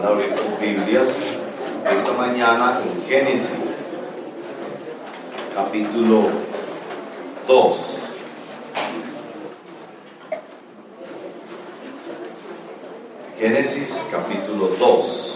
[0.00, 1.08] de abrir sus Biblias
[1.90, 3.84] esta mañana en Génesis,
[5.54, 6.28] capítulo
[7.46, 7.76] 2.
[13.38, 15.34] Génesis capítulo 2.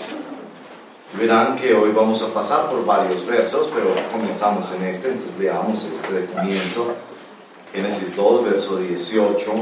[1.18, 5.84] Verán que hoy vamos a pasar por varios versos, pero comenzamos en este, entonces leamos
[5.84, 6.94] este de comienzo.
[7.72, 9.52] Génesis 2, verso 18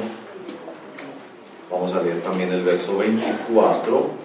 [1.70, 4.19] Vamos a leer también el verso 24.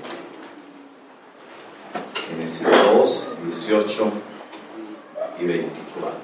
[2.35, 4.11] Génesis 2, 18
[5.39, 6.15] y 24.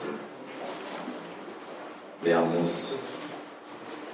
[2.21, 2.95] Veamos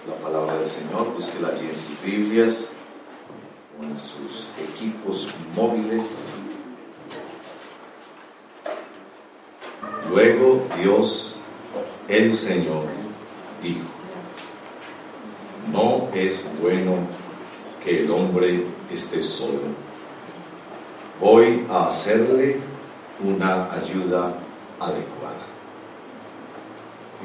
[0.07, 2.67] la palabra del Señor, búsquela allí en sus Biblias
[3.79, 6.33] o en sus equipos móviles.
[10.11, 11.35] Luego Dios,
[12.07, 12.85] el Señor,
[13.63, 13.87] dijo,
[15.71, 16.97] no es bueno
[17.83, 19.86] que el hombre esté solo.
[21.19, 22.57] Voy a hacerle
[23.23, 24.33] una ayuda
[24.79, 25.47] adecuada.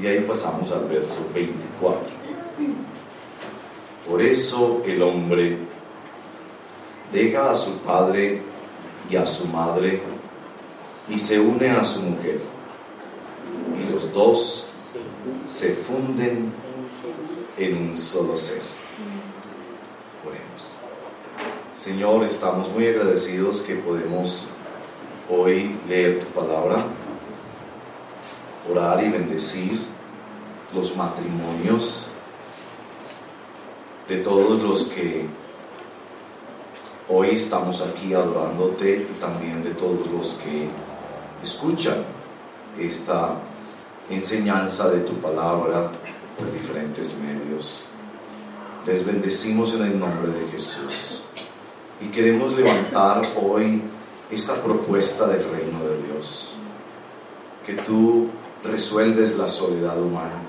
[0.00, 2.00] Y ahí pasamos al verso 24.
[4.08, 5.58] Por eso el hombre
[7.12, 8.40] deja a su padre
[9.10, 10.00] y a su madre
[11.08, 12.40] y se une a su mujer.
[13.78, 14.66] Y los dos
[15.48, 16.50] se funden
[17.58, 18.71] en un solo ser.
[21.82, 24.44] Señor, estamos muy agradecidos que podemos
[25.28, 26.84] hoy leer tu palabra,
[28.70, 29.84] orar y bendecir
[30.72, 32.06] los matrimonios
[34.08, 35.26] de todos los que
[37.08, 40.68] hoy estamos aquí adorándote y también de todos los que
[41.42, 42.04] escuchan
[42.78, 43.38] esta
[44.08, 45.90] enseñanza de tu palabra
[46.38, 47.80] por diferentes medios.
[48.86, 51.22] Les bendecimos en el nombre de Jesús.
[52.02, 53.80] Y queremos levantar hoy
[54.30, 56.54] esta propuesta del reino de Dios.
[57.64, 58.28] Que tú
[58.64, 60.40] resuelves la soledad humana.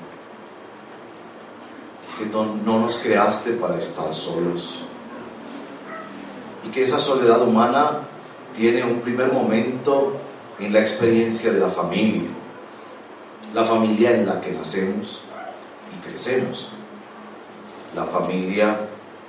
[2.18, 4.80] Que no, no nos creaste para estar solos.
[6.66, 8.00] Y que esa soledad humana
[8.56, 10.14] tiene un primer momento
[10.60, 12.30] en la experiencia de la familia.
[13.54, 15.22] La familia en la que nacemos
[16.04, 16.70] crecemos.
[17.96, 18.78] La familia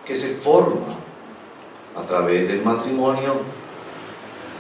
[0.05, 1.04] que se forma
[1.97, 3.35] a través del matrimonio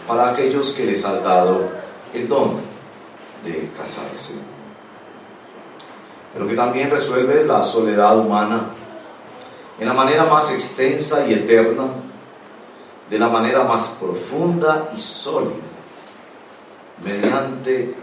[0.06, 1.70] para aquellos que les has dado
[2.12, 2.60] el don
[3.44, 4.34] de casarse.
[6.32, 8.66] Pero que también resuelves la soledad humana
[9.78, 11.84] en la manera más extensa y eterna,
[13.10, 15.54] de la manera más profunda y sólida,
[17.04, 17.94] mediante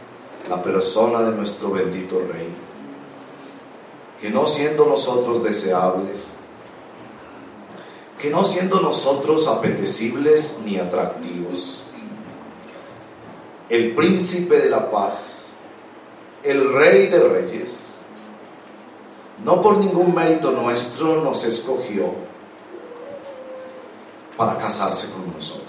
[0.50, 2.50] la persona de nuestro bendito Rey
[4.22, 6.36] que no siendo nosotros deseables,
[8.22, 11.84] que no siendo nosotros apetecibles ni atractivos,
[13.68, 15.54] el príncipe de la paz,
[16.44, 18.00] el rey de reyes,
[19.44, 22.14] no por ningún mérito nuestro nos escogió
[24.38, 25.68] para casarse con nosotros.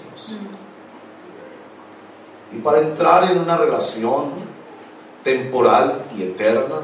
[2.51, 4.25] Y para entrar en una relación
[5.23, 6.81] temporal y eterna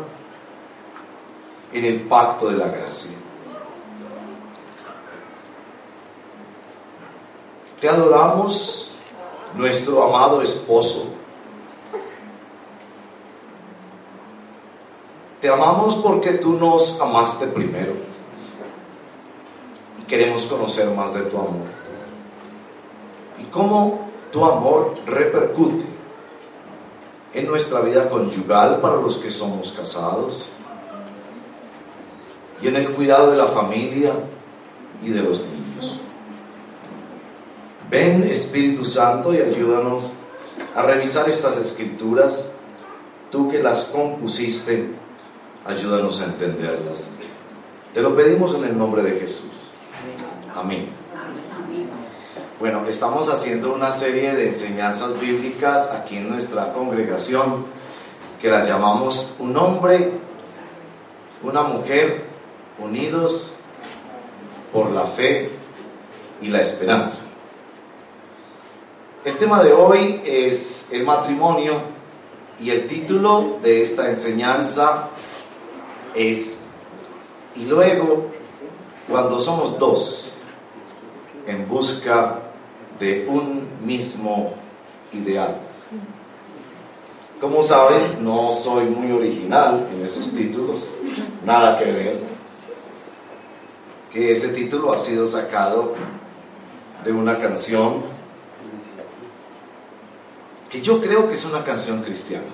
[1.71, 3.28] en el pacto de la gracia.
[7.79, 8.91] Te adoramos,
[9.55, 11.05] nuestro amado esposo.
[15.39, 17.93] Te amamos porque tú nos amaste primero.
[19.99, 21.67] Y queremos conocer más de tu amor.
[23.39, 25.85] Y cómo tu amor repercute
[27.33, 30.45] en nuestra vida conyugal para los que somos casados
[32.61, 34.11] y en el cuidado de la familia
[35.01, 35.58] y de los niños.
[37.89, 40.11] Ven Espíritu Santo y ayúdanos
[40.75, 42.45] a revisar estas escrituras,
[43.31, 44.91] tú que las compusiste,
[45.65, 47.05] ayúdanos a entenderlas.
[47.93, 49.49] Te lo pedimos en el nombre de Jesús.
[50.53, 50.89] Amén.
[52.59, 57.65] Bueno, estamos haciendo una serie de enseñanzas bíblicas aquí en nuestra congregación
[58.39, 60.11] que las llamamos un hombre,
[61.41, 62.25] una mujer
[62.77, 63.53] unidos
[64.71, 65.49] por la fe
[66.41, 67.28] y la esperanza.
[69.25, 71.81] El tema de hoy es el matrimonio
[72.57, 75.09] y el título de esta enseñanza
[76.15, 76.59] es
[77.53, 78.27] Y luego,
[79.09, 80.31] cuando somos dos
[81.45, 82.39] en busca
[82.97, 84.53] de un mismo
[85.11, 85.57] ideal.
[87.41, 90.85] Como saben, no soy muy original en esos títulos,
[91.45, 92.19] nada que ver
[94.13, 95.93] que ese título ha sido sacado
[97.03, 98.18] de una canción
[100.69, 102.45] que yo creo que es una canción cristiana.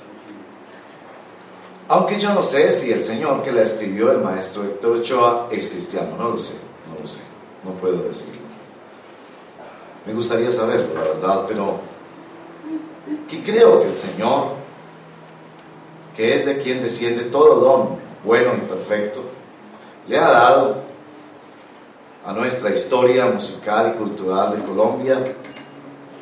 [1.88, 5.68] Aunque yo no sé si el señor que la escribió, el maestro Héctor Ochoa, es
[5.68, 6.56] cristiano, no lo sé,
[6.90, 7.20] no lo sé,
[7.64, 8.42] no puedo decirlo.
[10.06, 11.80] Me gustaría saberlo, la verdad, pero
[13.30, 14.54] que creo que el Señor,
[16.16, 19.22] que es de quien desciende todo don bueno y perfecto,
[20.08, 20.78] le ha dado
[22.26, 25.20] a nuestra historia musical y cultural de Colombia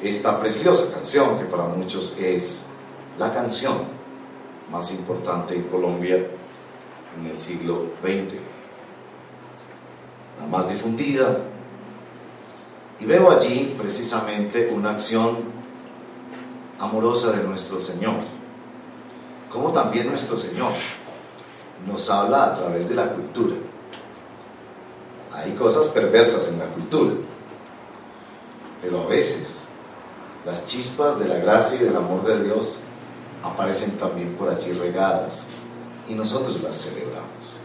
[0.03, 2.65] esta preciosa canción que para muchos es
[3.17, 3.83] la canción
[4.71, 8.39] más importante en Colombia en el siglo XX,
[10.39, 11.37] la más difundida.
[12.99, 15.37] Y veo allí precisamente una acción
[16.79, 18.15] amorosa de nuestro Señor,
[19.49, 20.71] como también nuestro Señor
[21.87, 23.55] nos habla a través de la cultura.
[25.33, 27.13] Hay cosas perversas en la cultura,
[28.81, 29.67] pero a veces
[30.45, 32.79] las chispas de la gracia y del amor de Dios
[33.43, 35.47] aparecen también por allí regadas
[36.07, 37.59] y nosotros las celebramos.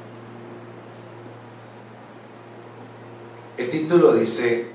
[3.57, 4.71] El título dice,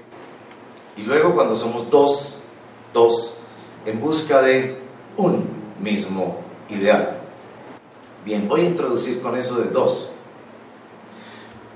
[0.98, 2.40] y luego cuando somos dos,
[2.92, 3.36] dos,
[3.86, 4.78] en busca de
[5.16, 5.48] un
[5.80, 6.40] mismo
[6.70, 7.22] ideal.
[8.26, 10.12] Bien, voy a introducir con eso de dos.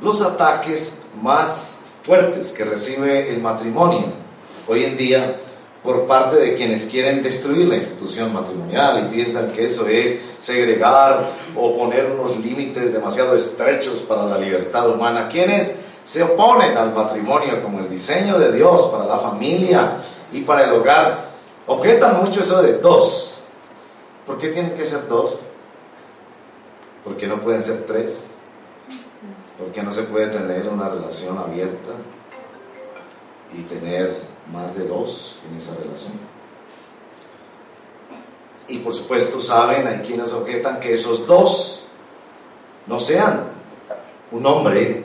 [0.02, 4.14] Los ataques más fuertes que recibe el matrimonio
[4.68, 5.40] hoy en día
[5.88, 11.32] por parte de quienes quieren destruir la institución matrimonial y piensan que eso es segregar
[11.56, 15.30] o poner unos límites demasiado estrechos para la libertad humana.
[15.30, 19.94] Quienes se oponen al matrimonio como el diseño de Dios para la familia
[20.34, 21.30] y para el hogar,
[21.68, 23.40] objetan mucho eso de dos.
[24.26, 25.40] ¿Por qué tienen que ser dos?
[27.06, 28.26] ¿Por qué no pueden ser tres?
[29.58, 31.92] ¿Por qué no se puede tener una relación abierta
[33.58, 36.14] y tener más de dos en esa relación?
[38.68, 41.86] Y por supuesto saben, hay quienes objetan que esos dos
[42.86, 43.46] no sean
[44.32, 45.04] un hombre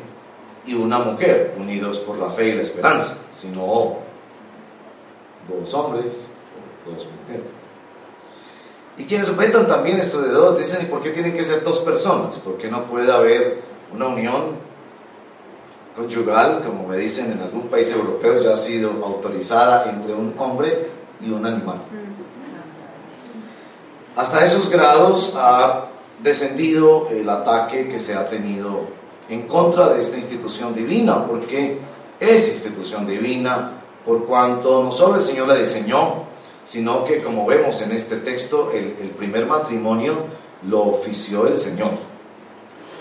[0.67, 3.99] y una mujer unidos por la fe y la esperanza, sino
[5.49, 6.29] dos hombres
[6.87, 7.47] o dos mujeres.
[8.99, 11.79] Y quienes objetan también esto de dos dicen, ¿y por qué tienen que ser dos
[11.79, 12.37] personas?
[12.37, 13.63] ¿Por qué no puede haber
[13.93, 14.57] una unión
[15.97, 20.91] conyugal, como me dicen en algún país europeo, ya ha sido autorizada entre un hombre
[21.21, 21.83] y un animal?
[24.17, 25.87] Hasta esos grados ha
[26.23, 28.81] descendido el ataque que se ha tenido
[29.29, 31.79] en contra de esta institución divina, porque
[32.21, 33.73] es institución divina,
[34.05, 36.25] por cuanto no solo el Señor la diseñó,
[36.65, 40.27] sino que como vemos en este texto, el, el primer matrimonio
[40.69, 41.91] lo ofició el Señor,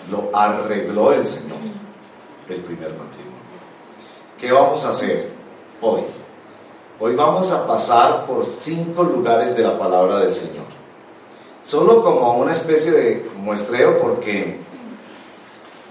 [0.09, 1.57] lo arregló el Señor,
[2.53, 3.41] el primer matrimonio.
[4.39, 5.29] ¿Qué vamos a hacer
[5.81, 6.01] hoy?
[6.99, 10.65] Hoy vamos a pasar por cinco lugares de la palabra del Señor.
[11.63, 14.59] Solo como una especie de muestreo porque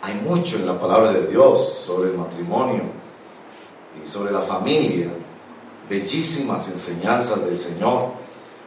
[0.02, 2.82] hay mucho en la palabra de Dios sobre el matrimonio
[4.02, 5.08] y sobre la familia
[5.90, 8.12] bellísimas enseñanzas del Señor,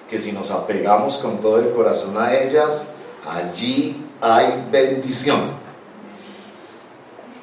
[0.09, 2.85] que si nos apegamos con todo el corazón a ellas,
[3.25, 5.62] allí hay bendición.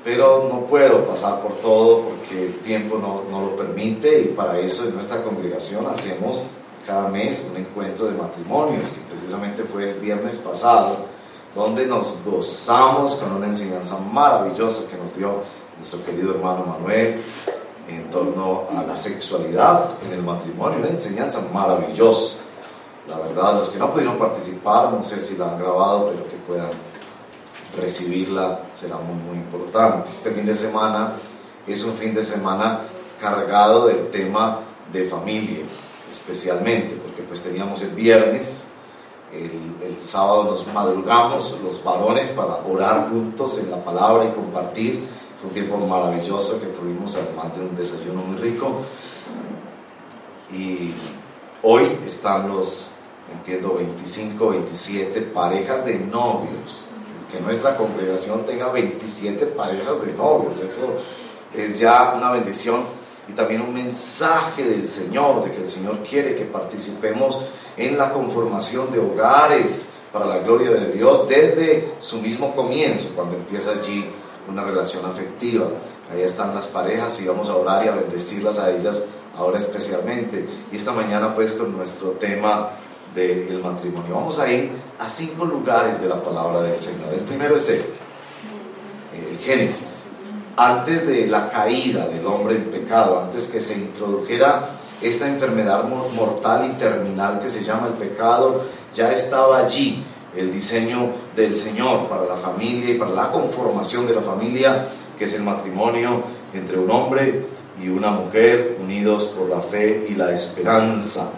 [0.02, 4.59] Pero no puedo pasar por todo porque el tiempo no, no lo permite y para
[4.59, 6.45] eso en nuestra congregación hacemos
[6.87, 10.97] cada mes un encuentro de matrimonios, que precisamente fue el viernes pasado,
[11.54, 15.42] donde nos gozamos con una enseñanza maravillosa que nos dio
[15.76, 17.21] nuestro querido hermano Manuel,
[17.88, 22.37] en torno a la sexualidad en el matrimonio, una enseñanza maravillosa.
[23.09, 26.37] La verdad, los que no pudieron participar, no sé si la han grabado, pero que
[26.47, 26.71] puedan
[27.77, 30.11] recibirla será muy, muy importante.
[30.11, 31.15] Este fin de semana
[31.67, 32.83] es un fin de semana
[33.21, 34.61] cargado del tema
[34.93, 35.65] de familia,
[36.11, 38.67] especialmente, porque pues teníamos el viernes,
[39.33, 45.07] el, el sábado nos madrugamos los varones para orar juntos en la palabra y compartir
[45.41, 48.83] fue un tiempo maravilloso que tuvimos, además de un desayuno muy rico.
[50.53, 50.93] Y
[51.62, 52.91] hoy están los,
[53.33, 56.85] entiendo, 25, 27 parejas de novios.
[57.31, 60.59] Que nuestra congregación tenga 27 parejas de novios.
[60.59, 60.95] Eso
[61.55, 62.85] es ya una bendición
[63.29, 67.39] y también un mensaje del Señor, de que el Señor quiere que participemos
[67.77, 73.37] en la conformación de hogares para la gloria de Dios desde su mismo comienzo, cuando
[73.37, 74.11] empieza allí
[74.49, 75.67] una relación afectiva.
[76.13, 79.05] Ahí están las parejas y vamos a orar y a bendecirlas a ellas
[79.37, 80.45] ahora especialmente.
[80.73, 82.71] Y esta mañana pues con nuestro tema
[83.14, 84.14] del matrimonio.
[84.14, 87.12] Vamos a ir a cinco lugares de la palabra del Señor.
[87.12, 87.99] El primero es este,
[89.14, 90.05] el Génesis.
[90.57, 96.71] antes de la caída del hombre en pecado, antes que se introdujera esta enfermedad mortal
[96.71, 98.64] y terminal que se llama el pecado,
[98.95, 100.05] ya estaba allí
[100.37, 104.88] el diseño del Señor para la familia y para la conformación de la familia,
[105.19, 107.47] que es el matrimonio entre un hombre
[107.83, 111.31] y una mujer unidos por la fe y la esperanza.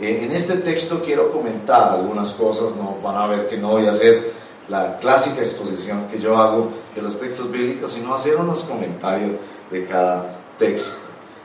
[0.00, 3.86] Eh, en este texto quiero comentar algunas cosas, no van a ver que no voy
[3.86, 4.32] a hacer
[4.68, 9.34] la clásica exposición que yo hago de los textos bíblicos, sino hacer unos comentarios
[9.70, 10.96] de cada texto.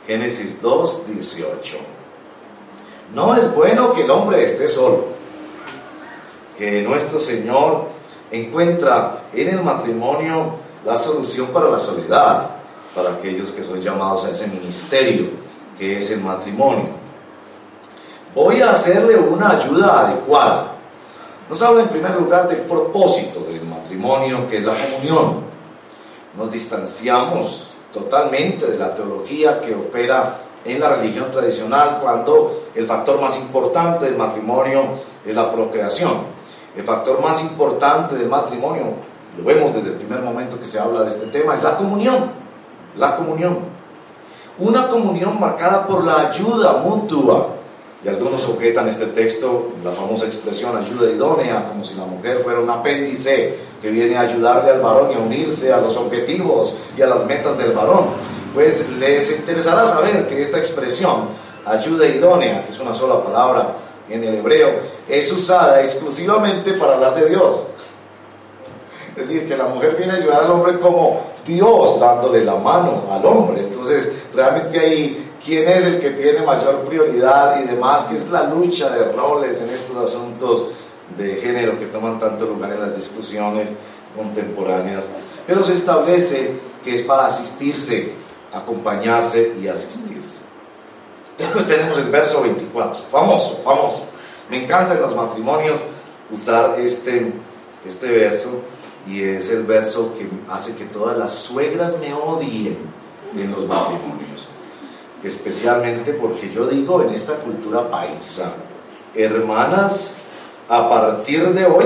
[0.08, 1.78] Génesis 2, 18.
[3.14, 5.06] No es bueno que el hombre esté solo,
[6.58, 7.88] que nuestro Señor
[8.32, 12.52] encuentra en el matrimonio la solución para la soledad,
[12.96, 15.30] para aquellos que son llamados a ese ministerio
[15.78, 17.05] que es el matrimonio.
[18.36, 20.74] Voy a hacerle una ayuda adecuada.
[21.50, 25.46] Nos habla en primer lugar del propósito del matrimonio, que es la comunión.
[26.38, 33.22] Nos distanciamos totalmente de la teología que opera en la religión tradicional cuando el factor
[33.22, 34.82] más importante del matrimonio
[35.26, 36.36] es la procreación.
[36.76, 38.96] El factor más importante del matrimonio,
[39.38, 42.46] lo vemos desde el primer momento que se habla de este tema, es la comunión
[42.98, 43.60] la comunión.
[44.58, 47.48] Una comunión marcada por la ayuda mutua.
[48.06, 52.60] Y algunos objetan este texto, la famosa expresión ayuda idónea, como si la mujer fuera
[52.60, 57.02] un apéndice que viene a ayudarle al varón y a unirse a los objetivos y
[57.02, 58.10] a las metas del varón.
[58.54, 61.30] Pues les interesará saber que esta expresión,
[61.66, 63.74] ayuda idónea, que es una sola palabra
[64.08, 64.70] en el hebreo,
[65.10, 67.68] es usada exclusivamente para hablar de Dios.
[69.16, 73.06] Es decir, que la mujer viene a ayudar al hombre como Dios dándole la mano
[73.10, 73.62] al hombre.
[73.62, 78.04] Entonces, realmente ahí, ¿quién es el que tiene mayor prioridad y demás?
[78.06, 80.68] Que es la lucha de roles en estos asuntos
[81.18, 83.72] de género que toman tanto lugar en las discusiones
[84.16, 85.08] contemporáneas.
[85.46, 86.52] Pero se establece
[86.84, 88.14] que es para asistirse,
[88.54, 90.42] acompañarse y asistirse.
[91.38, 94.06] Después tenemos el verso 24, famoso, famoso.
[94.50, 95.80] Me encanta en los matrimonios
[96.32, 97.32] usar este,
[97.86, 98.62] este verso
[99.08, 102.78] y es el verso que hace que todas las suegras me odien
[103.36, 104.48] en los matrimonios,
[105.28, 108.54] especialmente porque yo digo en esta cultura paisa,
[109.14, 110.18] hermanas,
[110.70, 111.86] a partir de hoy,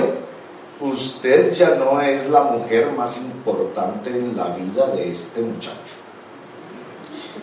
[0.79, 5.96] usted ya no es la mujer más importante en la vida de este muchacho.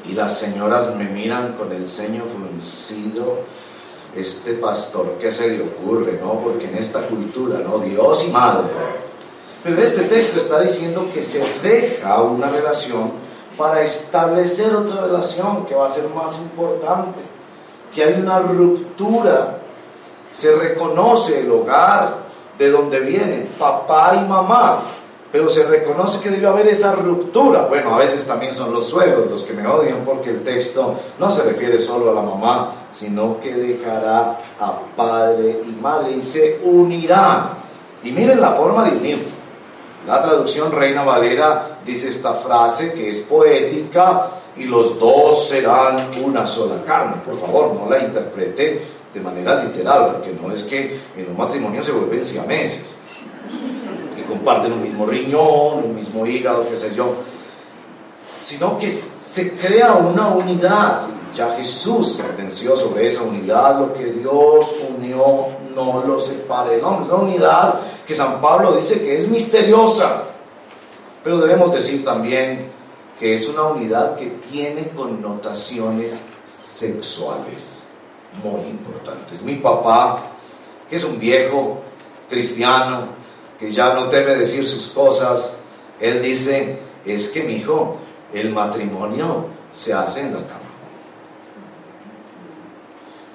[0.09, 3.41] Y las señoras me miran con el ceño fruncido,
[4.15, 6.19] este pastor, ¿qué se le ocurre?
[6.23, 7.79] No, porque en esta cultura, ¿no?
[7.79, 8.69] Dios y madre
[9.67, 13.11] pero este texto está diciendo que se deja una relación
[13.57, 17.21] para establecer otra relación que va a ser más importante,
[17.95, 19.59] que hay una ruptura,
[20.31, 22.27] se reconoce el hogar
[22.59, 24.79] de donde vienen papá y mamá,
[25.33, 27.67] pero se reconoce que debe haber esa ruptura.
[27.67, 31.31] Bueno, a veces también son los suegros los que me odian porque el texto no
[31.31, 36.61] se refiere solo a la mamá, sino que dejará a padre y madre y se
[36.63, 37.51] unirán.
[38.03, 39.46] Y miren la forma de unirse.
[40.07, 46.47] La traducción Reina Valera dice esta frase que es poética y los dos serán una
[46.47, 47.17] sola carne.
[47.25, 51.83] Por favor, no la interprete de manera literal, porque no es que en un matrimonio
[51.83, 52.97] se vuelven siameses
[54.19, 57.15] y comparten un mismo riñón, un mismo hígado, qué sé yo,
[58.45, 61.03] sino que se crea una unidad.
[61.35, 67.15] Ya Jesús sentenció sobre esa unidad, lo que Dios unió no lo separe el hombre.
[67.15, 70.23] Una unidad que San Pablo dice que es misteriosa,
[71.25, 72.71] pero debemos decir también
[73.19, 77.79] que es una unidad que tiene connotaciones sexuales
[78.45, 79.43] muy importantes.
[79.43, 80.23] Mi papá,
[80.89, 81.81] que es un viejo
[82.29, 83.09] cristiano,
[83.59, 85.55] que ya no teme decir sus cosas,
[86.01, 87.97] él dice, es que mi hijo,
[88.33, 90.66] el matrimonio se hace en la cama.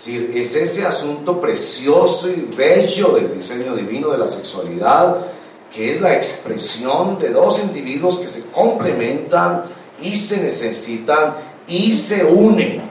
[0.06, 5.28] Es ese asunto precioso y bello del diseño divino de la sexualidad,
[5.72, 9.66] que es la expresión de dos individuos que se complementan
[10.02, 11.36] y se necesitan
[11.68, 12.82] y se unen.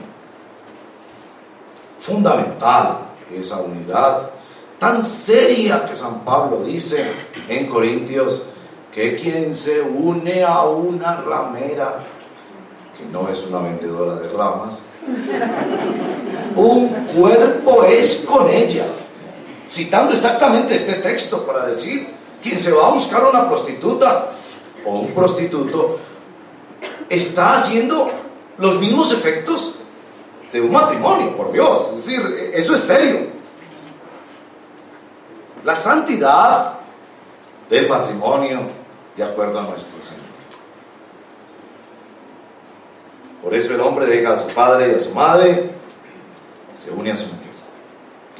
[1.99, 4.29] Fundamental esa unidad
[4.79, 7.05] tan seria que San Pablo dice
[7.47, 8.43] en Corintios
[8.91, 11.99] que quien se une a una ramera,
[12.97, 14.81] que no es una vendedora de ramas,
[16.55, 18.85] un cuerpo es con ella.
[19.69, 22.09] Citando exactamente este texto para decir,
[22.41, 24.29] quien se va a buscar una prostituta
[24.85, 25.99] o un prostituto
[27.09, 28.11] está haciendo
[28.57, 29.75] los mismos efectos
[30.51, 31.87] de un matrimonio, por Dios.
[31.95, 33.27] Es decir, eso es serio.
[35.63, 36.79] La santidad
[37.69, 38.59] del matrimonio
[39.15, 40.30] de acuerdo a nuestro Señor.
[43.43, 45.71] Por eso el hombre deja a su padre y a su madre,
[46.77, 47.39] se une a su mujer.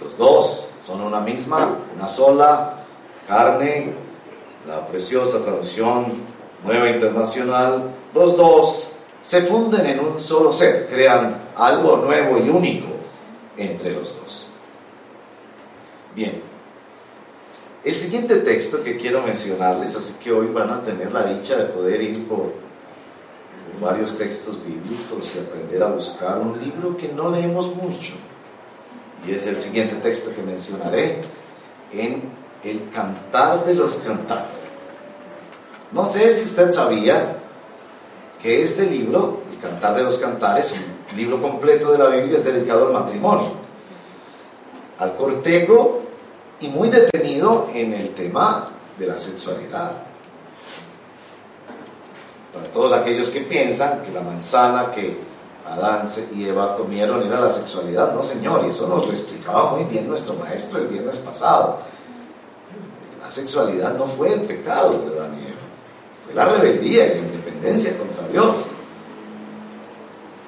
[0.04, 2.78] Los dos son una misma, una sola
[3.28, 3.94] carne,
[4.68, 6.06] la preciosa traducción
[6.64, 8.92] nueva internacional, los dos
[9.22, 12.88] se funden en un solo ser, crean algo nuevo y único
[13.58, 14.48] entre los dos.
[16.16, 16.42] Bien,
[17.84, 21.66] el siguiente texto que quiero mencionarles, así que hoy van a tener la dicha de
[21.66, 22.54] poder ir por,
[23.80, 28.14] varios textos bíblicos y aprender a buscar un libro que no leemos mucho.
[29.28, 31.22] Y es el siguiente texto que mencionaré
[31.94, 32.24] en
[32.64, 34.70] el Cantar de los Cantares.
[35.92, 37.38] No sé si usted sabía
[38.42, 40.74] que este libro, el Cantar de los Cantares,
[41.12, 43.54] un libro completo de la Biblia, es dedicado al matrimonio,
[44.98, 46.02] al cortejo
[46.60, 50.11] y muy detenido en el tema de la sexualidad.
[52.54, 55.18] Para todos aquellos que piensan que la manzana que
[55.66, 59.86] Adán y Eva comieron era la sexualidad, no señor, y eso nos lo explicaba muy
[59.86, 61.80] bien nuestro maestro el viernes pasado.
[63.22, 65.62] La sexualidad no fue el pecado de Adán y Eva,
[66.26, 68.56] fue la rebeldía y la independencia contra Dios.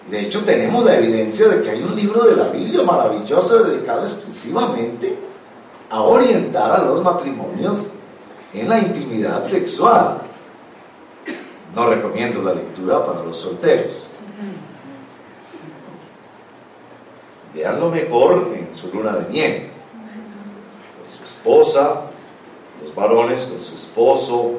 [0.10, 4.04] De hecho, tenemos la evidencia de que hay un libro de la Biblia maravilloso dedicado
[4.04, 5.18] exclusivamente
[5.90, 7.86] a orientar a los matrimonios
[8.54, 10.18] en la intimidad sexual.
[11.76, 14.08] No recomiendo la lectura para los solteros.
[17.54, 19.70] Veanlo mejor en su luna de miel,
[20.98, 22.02] con su esposa,
[22.82, 24.54] los varones con su esposo,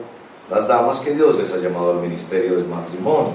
[0.51, 3.33] las damas que Dios les ha llamado al ministerio del matrimonio.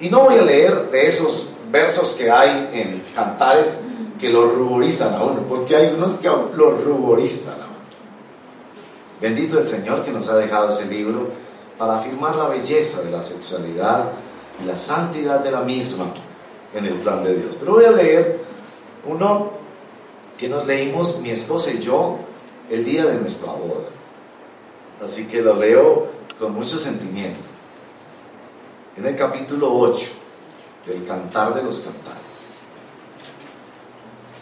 [0.00, 3.78] Y no voy a leer de esos versos que hay en cantares
[4.18, 7.76] que lo ruborizan a uno, porque hay unos que lo ruborizan a uno.
[9.20, 11.28] Bendito el Señor que nos ha dejado ese libro
[11.78, 14.12] para afirmar la belleza de la sexualidad
[14.62, 16.06] y la santidad de la misma
[16.74, 17.56] en el plan de Dios.
[17.58, 18.40] Pero voy a leer
[19.06, 19.50] uno
[20.38, 22.18] que nos leímos mi esposa y yo
[22.70, 23.88] el día de nuestra boda.
[25.02, 27.40] Así que lo leo con mucho sentimiento.
[28.96, 30.06] En el capítulo 8
[30.86, 32.16] del Cantar de los Cantares.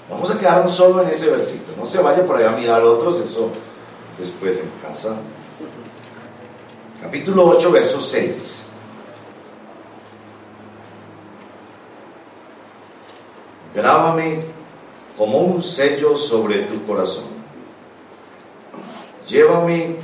[0.09, 1.77] Vamos a quedarnos solo en ese versículo.
[1.79, 3.49] No se vaya por allá a mirar otros, eso
[4.19, 5.17] después en casa.
[7.05, 8.67] Capítulo 8, verso 6.
[13.75, 14.43] Grábame
[15.15, 17.27] como un sello sobre tu corazón.
[19.29, 19.97] Llévame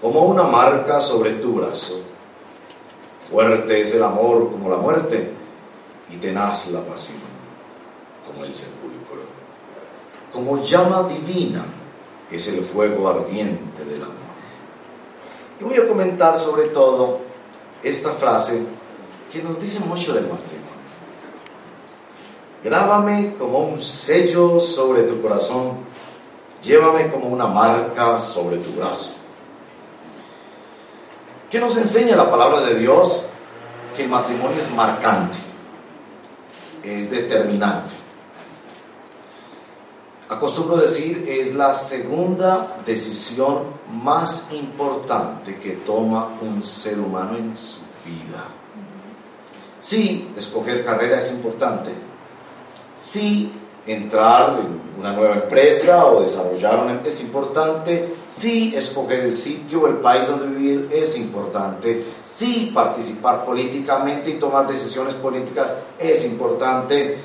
[0.00, 2.00] como una marca sobre tu brazo.
[3.30, 5.34] Fuerte es el amor como la muerte
[6.10, 7.18] y tenaz la pasión
[8.26, 9.24] como el sepulcro.
[10.32, 11.66] Como llama divina
[12.30, 14.19] es el fuego ardiente del amor.
[15.60, 17.18] Y voy a comentar sobre todo
[17.82, 18.62] esta frase
[19.30, 20.60] que nos dice mucho del matrimonio.
[22.64, 25.78] Grábame como un sello sobre tu corazón,
[26.62, 29.12] llévame como una marca sobre tu brazo.
[31.50, 33.26] ¿Qué nos enseña la palabra de Dios?
[33.96, 35.36] Que el matrimonio es marcante,
[36.84, 37.99] es determinante.
[40.30, 47.78] Acostumbro decir, es la segunda decisión más importante que toma un ser humano en su
[48.06, 48.46] vida.
[49.80, 51.90] Sí, escoger carrera es importante.
[52.94, 53.50] Sí,
[53.84, 58.14] entrar en una nueva empresa o desarrollar una es importante.
[58.38, 62.04] Sí, escoger el sitio o el país donde vivir es importante.
[62.22, 67.18] Sí, participar políticamente y tomar decisiones políticas es importante.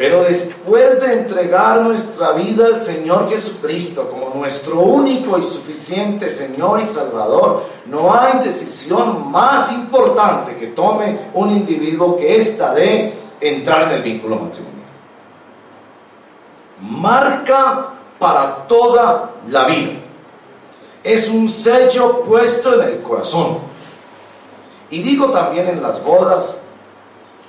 [0.00, 6.80] Pero después de entregar nuestra vida al Señor Jesucristo como nuestro único y suficiente Señor
[6.80, 13.88] y Salvador, no hay decisión más importante que tome un individuo que esta de entrar
[13.88, 14.86] en el vínculo matrimonial.
[16.80, 20.00] Marca para toda la vida.
[21.04, 23.58] Es un sello puesto en el corazón.
[24.88, 26.56] Y digo también en las bodas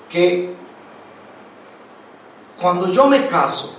[0.10, 0.60] que
[2.62, 3.74] cuando yo me caso,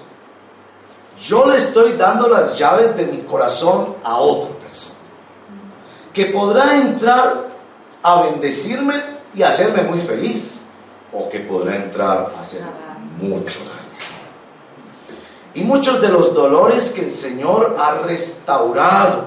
[1.20, 4.96] yo le estoy dando las llaves de mi corazón a otra persona,
[6.12, 7.48] que podrá entrar
[8.02, 8.94] a bendecirme
[9.34, 10.58] y hacerme muy feliz,
[11.12, 12.62] o que podrá entrar a hacer
[13.20, 13.82] mucho daño.
[15.54, 19.24] Y muchos de los dolores que el Señor ha restaurado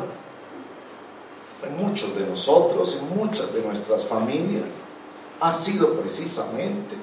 [1.63, 4.81] en muchos de nosotros, en muchas de nuestras familias,
[5.39, 6.95] ha sido precisamente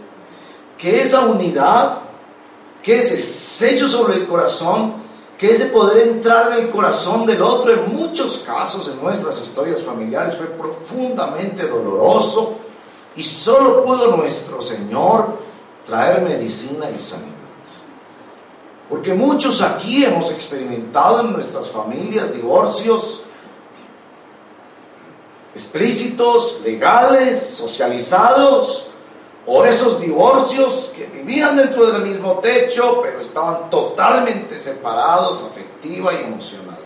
[0.76, 2.11] que esa unidad
[2.82, 4.94] que ese sello sobre el corazón,
[5.38, 9.40] que es de poder entrar en el corazón del otro, en muchos casos en nuestras
[9.40, 12.58] historias familiares fue profundamente doloroso,
[13.14, 15.36] Y solo pudo nuestro Señor
[15.84, 17.28] traer medicina y sanidad.
[18.88, 23.20] Porque muchos aquí hemos experimentado en nuestras familias divorcios
[25.54, 28.81] explícitos, legales, socializados,
[29.46, 36.24] o esos divorcios que vivían dentro del mismo techo, pero estaban totalmente separados afectiva y
[36.24, 36.84] emocionalmente.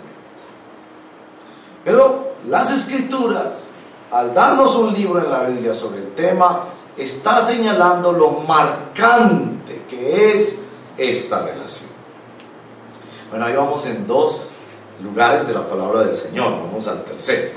[1.84, 3.64] Pero las escrituras,
[4.10, 6.64] al darnos un libro en la Biblia sobre el tema,
[6.96, 10.60] está señalando lo marcante que es
[10.96, 11.90] esta relación.
[13.30, 14.48] Bueno, ahí vamos en dos
[15.02, 17.50] lugares de la palabra del Señor, vamos al tercero.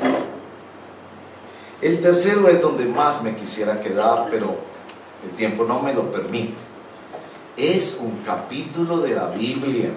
[1.82, 4.69] El tercero es donde más me quisiera quedar, pero
[5.24, 6.58] el tiempo no me lo permite.
[7.58, 9.90] Es un capítulo de la Biblia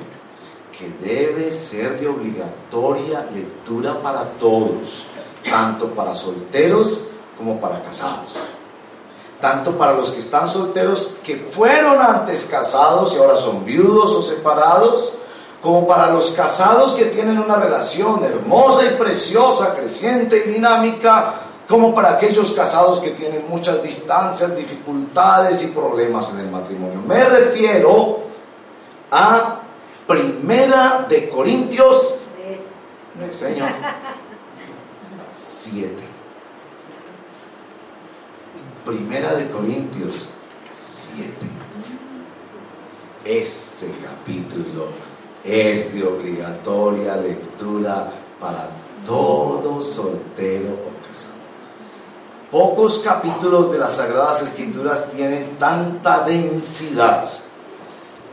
[0.77, 5.05] que debe ser de obligatoria lectura para todos,
[5.49, 7.05] tanto para solteros
[7.39, 8.37] como para casados.
[9.41, 14.23] Tanto para los que están solteros que fueron antes casados y ahora son viudos o
[14.23, 15.13] separados,
[15.61, 21.35] como para los casados que tienen una relación hermosa y preciosa, creciente y dinámica
[21.69, 27.01] como para aquellos casados que tienen muchas distancias, dificultades y problemas en el matrimonio.
[27.07, 28.21] Me refiero
[29.11, 29.61] a
[30.07, 32.15] Primera de Corintios,
[33.39, 33.69] señor,
[35.33, 35.89] 7.
[38.85, 40.29] Primera de Corintios
[40.77, 41.33] 7.
[43.25, 44.89] Ese capítulo
[45.45, 48.71] es de obligatoria lectura para
[49.07, 50.93] todo soltero
[52.53, 57.27] Pocos capítulos de las Sagradas Escrituras tienen tanta densidad,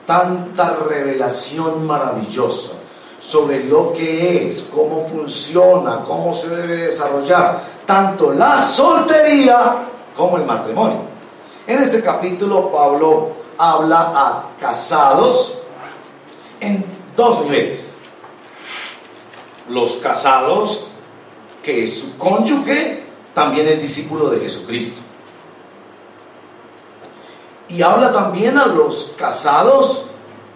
[0.05, 2.71] tanta revelación maravillosa
[3.17, 9.85] sobre lo que es, cómo funciona, cómo se debe desarrollar, tanto la soltería
[10.17, 11.03] como el matrimonio.
[11.65, 15.59] En este capítulo Pablo habla a casados
[16.59, 16.83] en
[17.15, 17.87] dos niveles.
[19.69, 20.83] Los casados
[21.63, 25.01] que su cónyuge también es discípulo de Jesucristo.
[27.69, 30.03] Y habla también a los casados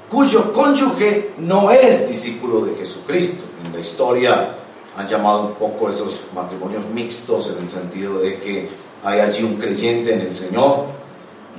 [0.09, 3.43] cuyo cónyuge no es discípulo de Jesucristo.
[3.65, 4.55] En la historia
[4.97, 8.69] han llamado un poco esos matrimonios mixtos en el sentido de que
[9.03, 10.86] hay allí un creyente en el Señor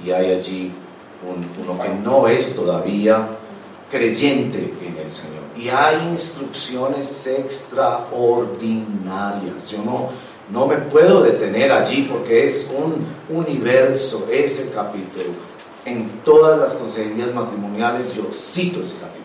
[0.04, 0.72] y hay allí
[1.60, 3.26] uno que no es todavía
[3.90, 5.42] creyente en el Señor.
[5.56, 9.70] Y hay instrucciones extraordinarias.
[9.70, 10.10] Yo no,
[10.50, 15.30] no me puedo detener allí porque es un universo ese capítulo.
[15.84, 19.24] En todas las consejerías matrimoniales yo cito ese capítulo.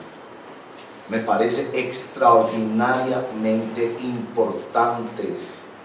[1.09, 5.33] Me parece extraordinariamente importante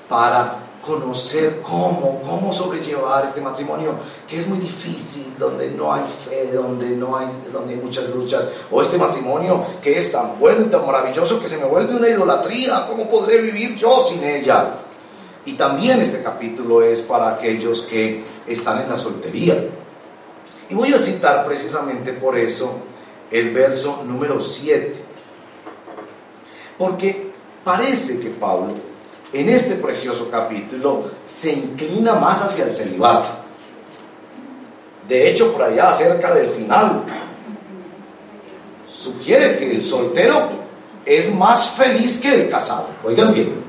[0.09, 3.95] para conocer cómo, cómo sobrellevar este matrimonio,
[4.29, 8.45] que es muy difícil, donde no hay fe, donde no hay, donde hay muchas luchas,
[8.71, 12.09] o este matrimonio que es tan bueno y tan maravilloso que se me vuelve una
[12.09, 14.75] idolatría, ¿cómo podré vivir yo sin ella?
[15.47, 19.57] Y también este capítulo es para aquellos que están en la soltería.
[20.71, 22.79] Y voy a citar precisamente por eso
[23.31, 24.95] el verso número 7.
[26.79, 27.31] Porque
[27.63, 28.73] parece que Pablo
[29.33, 33.29] en este precioso capítulo se inclina más hacia el celibato.
[35.09, 37.03] De hecho, por allá, cerca del final,
[38.89, 40.51] sugiere que el soltero
[41.05, 42.87] es más feliz que el casado.
[43.03, 43.64] Oigan bien,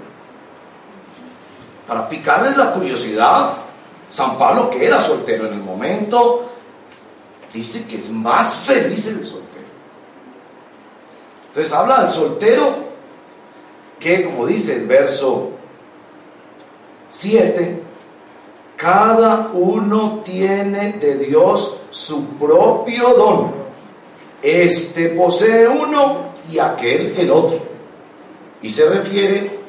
[1.87, 3.53] para picarles la curiosidad,
[4.09, 6.49] San Pablo, que era soltero en el momento,
[7.53, 9.45] dice que es más feliz el soltero.
[11.47, 12.75] Entonces habla del soltero
[13.99, 15.51] que, como dice el verso
[17.09, 17.81] 7,
[18.75, 23.53] cada uno tiene de Dios su propio don.
[24.41, 27.59] Este posee uno y aquel el otro.
[28.61, 29.64] Y se refiere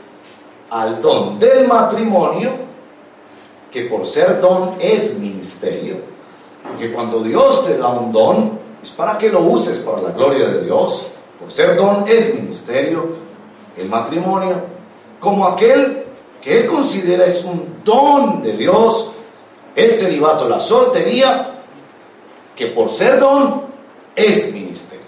[0.71, 2.51] al don del matrimonio,
[3.71, 5.97] que por ser don es ministerio,
[6.63, 10.49] porque cuando Dios te da un don, es para que lo uses para la gloria
[10.49, 11.07] de Dios,
[11.39, 13.17] por ser don es ministerio,
[13.77, 14.57] el matrimonio,
[15.21, 16.05] como aquel
[16.41, 19.11] que él considera es un don de Dios,
[19.75, 21.55] el celibato, la soltería,
[22.55, 23.63] que por ser don
[24.15, 25.05] es ministerio.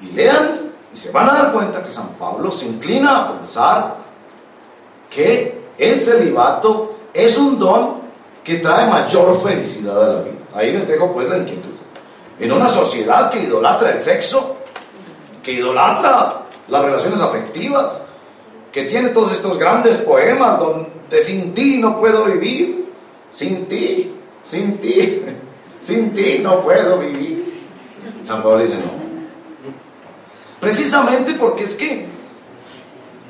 [0.00, 0.59] Y lean
[0.92, 3.96] y se van a dar cuenta que San Pablo se inclina a pensar
[5.08, 8.00] que el celibato es un don
[8.42, 10.38] que trae mayor felicidad a la vida.
[10.54, 11.70] Ahí les dejo pues la inquietud.
[12.38, 14.56] En una sociedad que idolatra el sexo,
[15.42, 18.00] que idolatra las relaciones afectivas,
[18.72, 22.92] que tiene todos estos grandes poemas donde sin ti no puedo vivir,
[23.30, 25.22] sin ti, sin ti,
[25.80, 27.62] sin ti no puedo vivir.
[28.24, 28.99] San Pablo dice, no.
[30.60, 32.06] Precisamente porque es que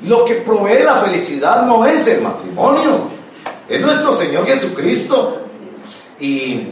[0.03, 3.03] lo que provee la felicidad no es el matrimonio,
[3.69, 5.37] es nuestro Señor Jesucristo.
[6.19, 6.67] Y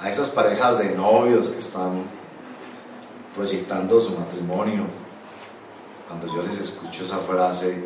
[0.00, 2.02] a esas parejas de novios que están
[3.36, 4.84] proyectando su matrimonio,
[6.08, 7.82] cuando yo les escucho esa frase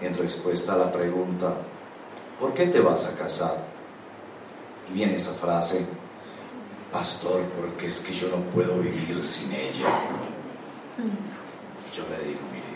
[0.00, 1.54] en respuesta a la pregunta,
[2.40, 3.56] ¿por qué te vas a casar?
[4.90, 5.86] Y viene esa frase,
[6.94, 9.88] pastor, porque es que yo no puedo vivir sin ella.
[11.94, 12.72] Yo le digo, mire,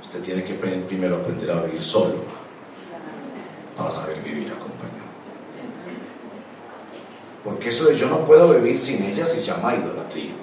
[0.00, 2.14] usted tiene que primero aprender a vivir solo
[3.76, 5.08] para saber vivir acompañado.
[7.42, 10.34] Porque eso de yo no puedo vivir sin ella se llama idolatría.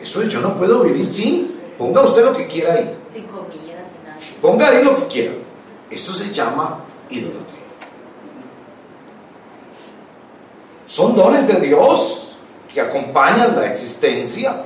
[0.00, 2.96] Eso de yo no puedo vivir sin, ponga usted lo que quiera ahí.
[3.12, 4.18] Sin comida, sin nada.
[4.40, 5.34] Ponga ahí lo que quiera.
[5.90, 6.78] Esto se llama
[7.10, 7.63] idolatría.
[10.94, 12.36] Son dones de Dios
[12.72, 14.62] que acompañan la existencia.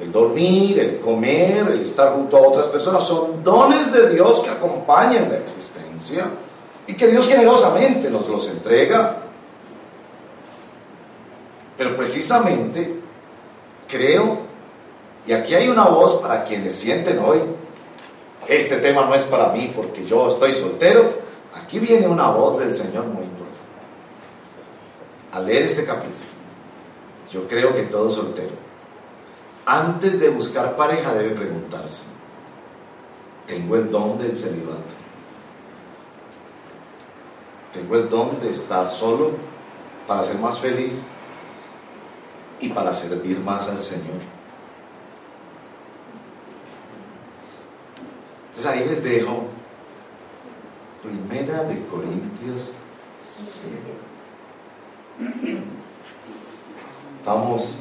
[0.00, 4.48] El dormir, el comer, el estar junto a otras personas son dones de Dios que
[4.48, 6.24] acompañan la existencia
[6.86, 9.18] y que Dios generosamente nos los entrega.
[11.76, 13.00] Pero precisamente
[13.86, 14.38] creo,
[15.26, 17.40] y aquí hay una voz para quienes sienten hoy,
[18.48, 21.04] este tema no es para mí porque yo estoy soltero,
[21.52, 23.33] aquí viene una voz del Señor muy.
[25.34, 26.14] Al leer este capítulo,
[27.32, 28.52] yo creo que todo soltero,
[29.66, 32.04] antes de buscar pareja debe preguntarse,
[33.44, 34.94] ¿tengo el don del celibato?
[37.72, 39.32] Tengo el don de estar solo
[40.06, 41.04] para ser más feliz
[42.60, 44.20] y para servir más al Señor.
[48.50, 49.48] Entonces ahí les dejo
[51.02, 52.74] Primera de Corintios
[53.36, 54.03] 7.
[57.24, 57.74] Vamos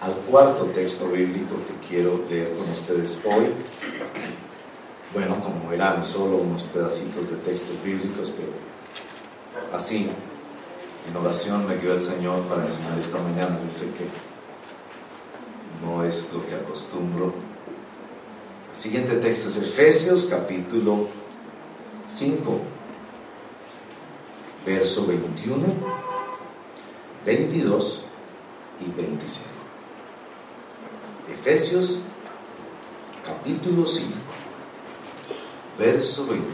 [0.00, 3.52] al cuarto texto bíblico que quiero leer con ustedes hoy.
[5.12, 8.50] Bueno, como verán, solo unos pedacitos de textos bíblicos, pero
[9.72, 10.10] así,
[11.08, 13.60] en oración me quedó el Señor para enseñar esta mañana.
[13.62, 14.06] Yo sé que
[15.86, 17.32] no es lo que acostumbro.
[18.74, 21.06] El siguiente texto es Efesios capítulo
[22.10, 22.58] 5,
[24.64, 25.66] verso 21,
[27.24, 28.04] 22
[28.80, 29.48] y 25.
[31.40, 31.98] Efesios
[33.24, 34.24] capítulo 5
[35.78, 36.44] verso 21.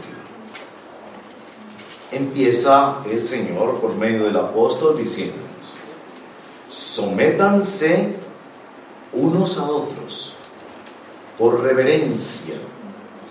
[2.11, 5.45] Empieza el Señor por medio del apóstol diciéndonos,
[6.69, 8.15] sométanse
[9.13, 10.33] unos a otros
[11.37, 12.55] por reverencia.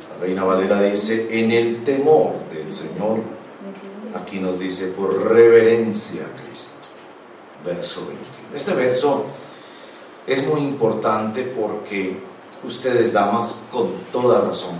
[0.09, 3.39] La Reina Valera dice, en el temor del Señor.
[4.14, 6.70] Aquí nos dice, por reverencia a Cristo.
[7.64, 8.25] Verso 21.
[8.55, 9.25] Este verso
[10.27, 12.18] es muy importante porque
[12.64, 14.77] ustedes, damas, con toda razón,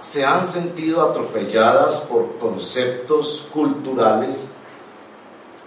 [0.00, 4.38] se han sentido atropelladas por conceptos culturales,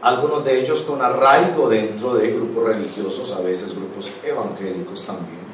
[0.01, 5.49] algunos de ellos con arraigo dentro de grupos religiosos, a veces grupos evangélicos también.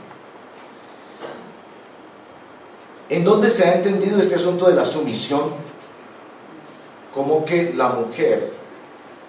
[3.10, 5.52] En donde se ha entendido este asunto de la sumisión
[7.16, 8.52] como que la mujer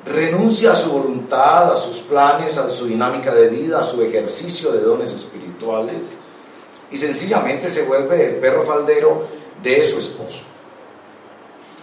[0.04, 4.72] renuncia a su voluntad, a sus planes, a su dinámica de vida, a su ejercicio
[4.72, 6.06] de dones espirituales
[6.90, 9.26] y sencillamente se vuelve el perro faldero
[9.62, 10.42] de su esposo.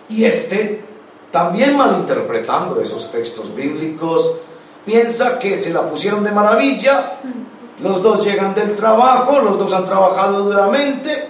[0.10, 0.84] Y este,
[1.32, 4.32] también malinterpretando esos textos bíblicos,
[4.86, 7.20] piensa que se la pusieron de maravilla,
[7.82, 11.28] los dos llegan del trabajo, los dos han trabajado duramente,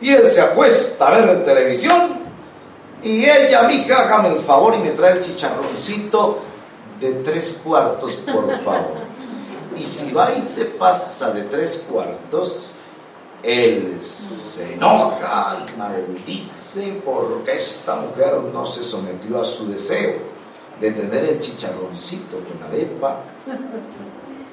[0.00, 2.21] y él se acuesta a ver televisión,
[3.02, 6.40] y ella, mija, hágame el favor y me trae el chicharroncito
[7.00, 9.02] de tres cuartos, por favor.
[9.76, 12.68] Y si va y se pasa de tres cuartos,
[13.42, 20.20] él se enoja y maldice porque esta mujer no se sometió a su deseo
[20.80, 23.20] de tener el chicharroncito con arepa,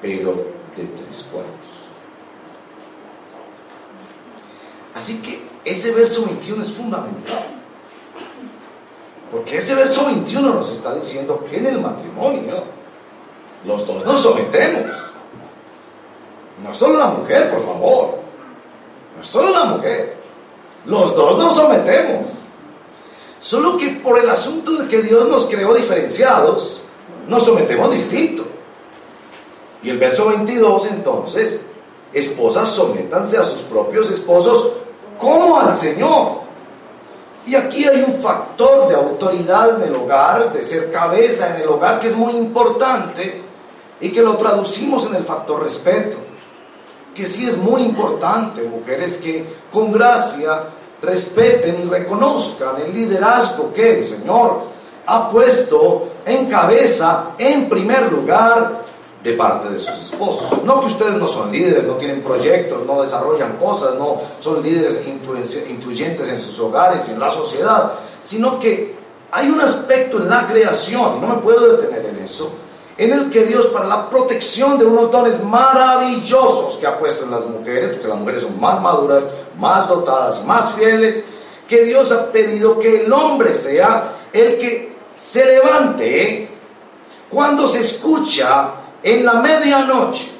[0.02, 0.32] pero
[0.76, 1.70] de tres cuartos.
[4.94, 7.59] Así que ese verso 21 es fundamental.
[9.40, 12.62] Porque ese verso 21 nos está diciendo que en el matrimonio
[13.64, 14.92] los dos nos sometemos.
[16.62, 18.18] No solo la mujer, por favor.
[19.16, 20.14] No solo la mujer.
[20.84, 22.26] Los dos nos sometemos.
[23.40, 26.82] Solo que por el asunto de que Dios nos creó diferenciados,
[27.26, 28.44] nos sometemos distinto.
[29.82, 31.62] Y el verso 22 entonces
[32.12, 34.72] esposas sométanse a sus propios esposos
[35.16, 36.39] como al Señor.
[37.46, 41.68] Y aquí hay un factor de autoridad en el hogar, de ser cabeza en el
[41.68, 43.42] hogar, que es muy importante
[44.00, 46.16] y que lo traducimos en el factor respeto,
[47.14, 50.64] que sí es muy importante, mujeres que con gracia
[51.02, 54.62] respeten y reconozcan el liderazgo que el Señor
[55.06, 58.84] ha puesto en cabeza, en primer lugar,
[59.22, 60.62] de parte de sus esposos.
[60.64, 65.02] No que ustedes no son líderes, no tienen proyectos, no desarrollan cosas, no son líderes
[65.06, 68.94] influyentes en sus hogares y en la sociedad, sino que
[69.32, 72.50] hay un aspecto en la creación, no me puedo detener en eso,
[72.96, 77.30] en el que Dios para la protección de unos dones maravillosos que ha puesto en
[77.30, 79.24] las mujeres, porque las mujeres son más maduras,
[79.56, 81.22] más dotadas, más fieles,
[81.68, 86.48] que Dios ha pedido que el hombre sea el que se levante
[87.28, 90.30] cuando se escucha en la medianoche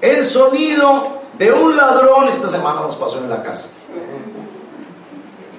[0.00, 2.28] el sonido de un ladrón.
[2.28, 3.66] Esta semana nos pasó en la casa.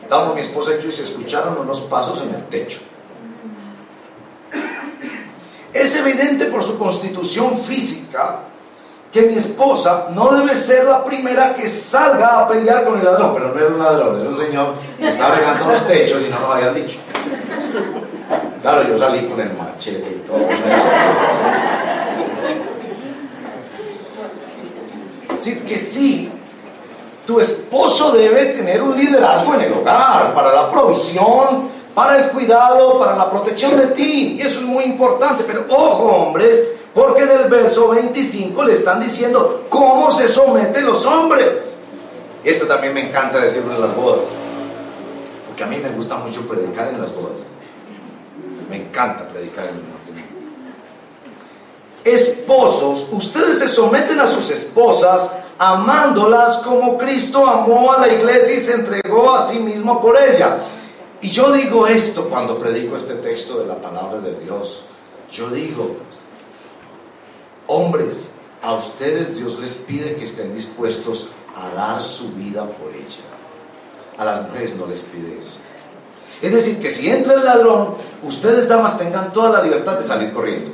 [0.01, 2.79] Estábamos mi esposa y yo y se escucharon unos pasos en el techo.
[5.73, 8.39] Es evidente por su constitución física
[9.11, 13.33] que mi esposa no debe ser la primera que salga a pelear con el ladrón,
[13.33, 16.39] pero no era un ladrón, era un señor que estaba regando los techos y no
[16.39, 16.99] nos habían dicho.
[18.61, 20.39] Claro, yo salí con el machete y todo.
[25.45, 26.29] Decir que sí,
[27.25, 32.99] tu esposo debe tener un liderazgo en el hogar, para la provisión, para el cuidado,
[32.99, 34.37] para la protección de ti.
[34.39, 35.43] Y eso es muy importante.
[35.45, 41.05] Pero ojo, hombres, porque en el verso 25 le están diciendo cómo se someten los
[41.05, 41.75] hombres.
[42.43, 44.27] Esto también me encanta decirlo en las bodas.
[45.47, 47.39] Porque a mí me gusta mucho predicar en las bodas.
[48.69, 50.04] Me encanta predicar en el matrimonio.
[52.05, 58.59] Esposos, ustedes se someten a sus esposas amándolas como Cristo amó a la iglesia y
[58.59, 60.59] se entregó a sí mismo por ella.
[61.21, 64.83] Y yo digo esto cuando predico este texto de la palabra de Dios.
[65.31, 65.95] Yo digo,
[67.67, 68.27] hombres,
[68.61, 73.23] a ustedes Dios les pide que estén dispuestos a dar su vida por ella.
[74.17, 75.64] A las mujeres no les pide eso.
[76.45, 80.31] Es decir, que si entra el ladrón, ustedes damas tengan toda la libertad de salir
[80.31, 80.73] corriendo.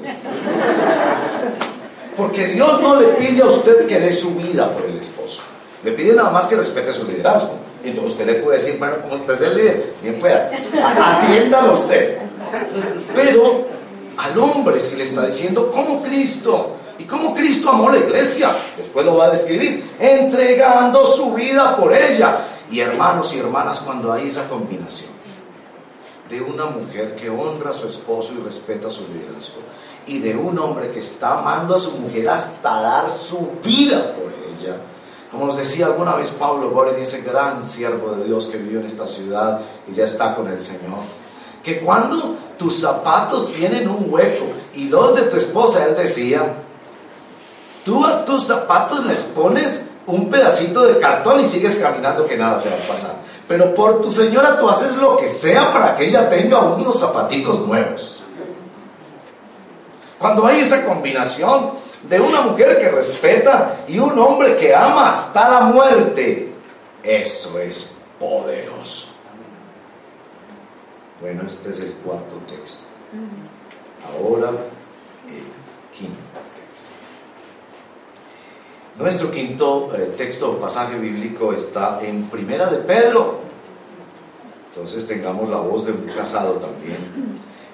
[2.17, 5.41] Porque Dios no le pide a usted que dé su vida por el esposo.
[5.85, 7.51] Le pide nada más que respete su liderazgo.
[7.85, 10.51] Entonces usted le puede decir, bueno, como usted es el líder, bien pueda,
[11.01, 12.17] atiéndalo usted.
[13.15, 13.65] Pero
[14.17, 19.05] al hombre si le está diciendo como Cristo y como Cristo amó la iglesia, después
[19.05, 22.39] lo va a describir, entregando su vida por ella.
[22.69, 25.20] Y hermanos y hermanas, cuando hay esa combinación
[26.31, 29.59] de una mujer que honra a su esposo y respeta su liderazgo,
[30.07, 34.31] y de un hombre que está amando a su mujer hasta dar su vida por
[34.31, 34.77] ella.
[35.29, 38.85] Como nos decía alguna vez Pablo Goren, ese gran siervo de Dios que vivió en
[38.85, 40.99] esta ciudad y ya está con el Señor,
[41.61, 46.53] que cuando tus zapatos tienen un hueco y los de tu esposa, él decía,
[47.83, 52.61] tú a tus zapatos les pones un pedacito de cartón y sigues caminando que nada
[52.61, 53.30] te va a pasar.
[53.51, 57.59] Pero por tu señora tú haces lo que sea para que ella tenga unos zapaticos
[57.67, 58.23] nuevos.
[60.17, 61.71] Cuando hay esa combinación
[62.03, 66.53] de una mujer que respeta y un hombre que ama hasta la muerte,
[67.03, 69.09] eso es poderoso.
[71.19, 72.85] Bueno, este es el cuarto texto.
[74.13, 74.47] Ahora
[75.27, 75.43] el
[75.93, 76.21] quinto.
[79.01, 83.41] Nuestro quinto eh, texto o pasaje bíblico está en Primera de Pedro.
[84.69, 86.97] Entonces tengamos la voz de un casado también.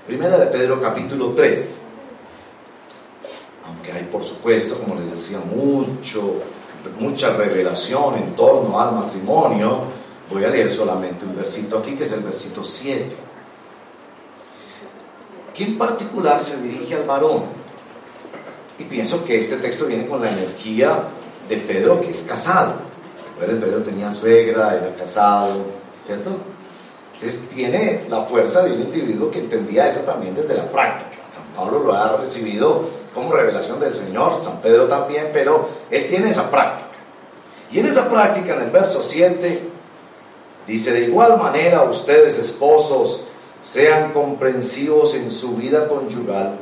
[0.08, 1.82] Primera de Pedro capítulo 3
[3.68, 6.36] aunque hay por supuesto, como les decía, mucho,
[7.00, 9.80] mucha revelación en torno al matrimonio,
[10.32, 13.10] voy a leer solamente un versito aquí, que es el versito 7,
[15.54, 17.44] que en particular se dirige al varón.
[18.80, 21.10] Y pienso que este texto viene con la energía
[21.48, 22.74] de Pedro, que es casado.
[23.40, 25.66] Pedro tenía suegra, era casado,
[26.06, 26.32] ¿cierto?
[27.14, 31.24] Entonces tiene la fuerza de un individuo que entendía eso también desde la práctica.
[31.32, 32.84] San Pablo lo ha recibido
[33.14, 36.90] como revelación del Señor, San Pedro también, pero él tiene esa práctica.
[37.72, 39.70] Y en esa práctica, en el verso 7,
[40.66, 43.22] dice, de igual manera ustedes esposos
[43.62, 46.60] sean comprensivos en su vida conyugal,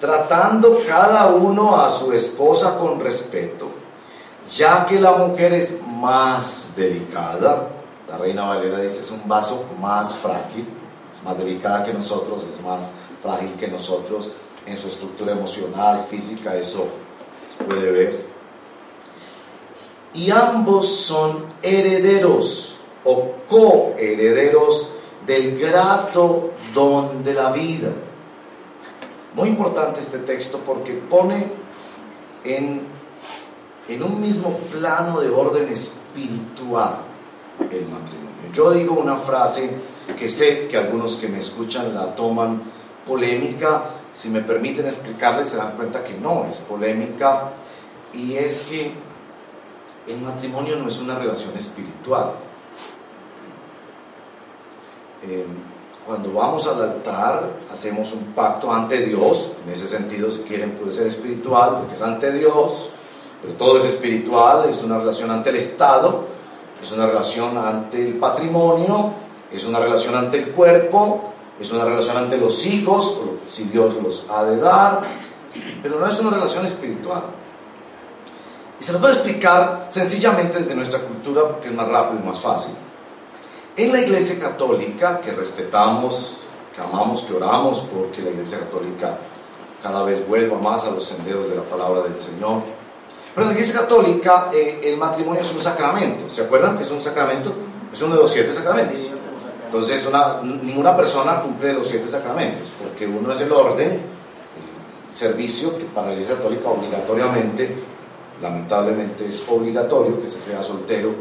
[0.00, 3.68] tratando cada uno a su esposa con respeto,
[4.56, 7.68] ya que la mujer es más delicada.
[8.08, 10.66] La reina Valera dice, es un vaso más frágil,
[11.12, 12.90] es más delicada que nosotros, es más
[13.22, 14.30] frágil que nosotros
[14.66, 16.86] en su estructura emocional, física, eso
[17.56, 18.26] se puede ver.
[20.14, 24.88] y ambos son herederos o coherederos
[25.26, 27.90] del grato don de la vida.
[29.34, 31.46] Muy importante este texto porque pone
[32.44, 32.82] en,
[33.88, 36.98] en un mismo plano de orden espiritual
[37.58, 38.52] el matrimonio.
[38.52, 39.70] Yo digo una frase
[40.18, 42.62] que sé que algunos que me escuchan la toman
[43.06, 47.50] polémica, si me permiten explicarles se dan cuenta que no es polémica
[48.12, 48.92] y es que
[50.06, 52.32] el matrimonio no es una relación espiritual.
[55.22, 55.44] Eh,
[56.06, 60.92] cuando vamos al altar hacemos un pacto ante Dios, en ese sentido si quieren puede
[60.92, 62.90] ser espiritual porque es ante Dios,
[63.42, 66.24] pero todo es espiritual, es una relación ante el Estado,
[66.82, 69.12] es una relación ante el patrimonio,
[69.52, 73.18] es una relación ante el cuerpo, es una relación ante los hijos,
[73.50, 75.02] si Dios los ha de dar,
[75.82, 77.22] pero no es una relación espiritual.
[78.80, 82.26] Y se lo voy a explicar sencillamente desde nuestra cultura porque es más rápido y
[82.26, 82.74] más fácil.
[83.76, 86.36] En la Iglesia Católica, que respetamos,
[86.74, 89.18] que amamos, que oramos, porque la Iglesia Católica
[89.82, 92.62] cada vez vuelva más a los senderos de la palabra del Señor.
[93.38, 96.28] Pero en la Iglesia Católica eh, el matrimonio es un sacramento.
[96.28, 97.52] ¿Se acuerdan que es un sacramento?
[97.92, 98.98] Es uno de los siete sacramentos.
[99.64, 105.78] Entonces una, ninguna persona cumple los siete sacramentos, porque uno es el orden, el servicio,
[105.78, 107.76] que para la Iglesia Católica obligatoriamente,
[108.42, 111.14] lamentablemente es obligatorio que se sea soltero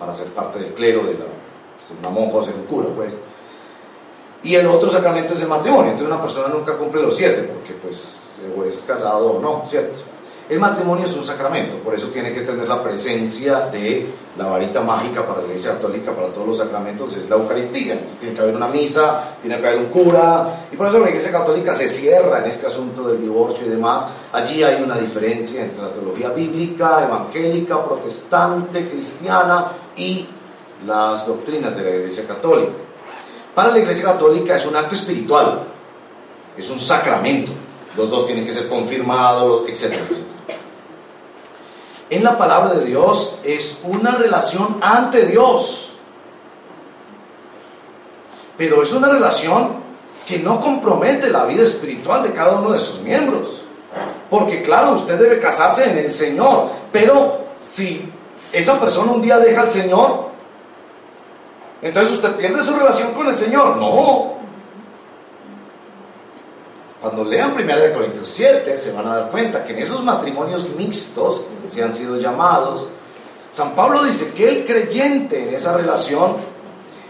[0.00, 1.26] para ser parte del clero de la
[2.00, 3.16] una monja o ser un cura, pues.
[4.42, 5.92] Y el otro sacramento es el matrimonio.
[5.92, 8.16] Entonces una persona nunca cumple los siete, porque pues
[8.58, 10.15] o es casado o no, ¿cierto?
[10.48, 14.80] El matrimonio es un sacramento, por eso tiene que tener la presencia de la varita
[14.80, 17.94] mágica para la Iglesia Católica, para todos los sacramentos, es la Eucaristía.
[17.94, 21.08] Entonces tiene que haber una misa, tiene que haber un cura, y por eso la
[21.08, 24.06] Iglesia Católica se cierra en este asunto del divorcio y demás.
[24.32, 30.28] Allí hay una diferencia entre la teología bíblica, evangélica, protestante, cristiana y
[30.86, 32.70] las doctrinas de la Iglesia Católica.
[33.52, 35.64] Para la Iglesia Católica es un acto espiritual,
[36.56, 37.50] es un sacramento.
[37.96, 40.35] Los dos tienen que ser confirmados, etcétera, etcétera.
[42.08, 45.92] En la palabra de Dios es una relación ante Dios.
[48.56, 49.84] Pero es una relación
[50.26, 53.62] que no compromete la vida espiritual de cada uno de sus miembros.
[54.30, 57.38] Porque claro, usted debe casarse en el Señor, pero
[57.72, 58.12] si
[58.52, 60.26] esa persona un día deja al Señor,
[61.82, 63.76] entonces usted pierde su relación con el Señor.
[63.76, 64.35] No.
[67.06, 71.44] Cuando lean 1 Corintios 7 se van a dar cuenta que en esos matrimonios mixtos,
[71.62, 72.88] que se han sido llamados,
[73.52, 76.34] San Pablo dice que el creyente en esa relación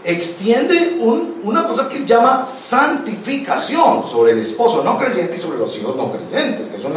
[0.03, 5.95] extiende una cosa que llama santificación sobre el esposo no creyente y sobre los hijos
[5.95, 6.93] no creyentes, que es un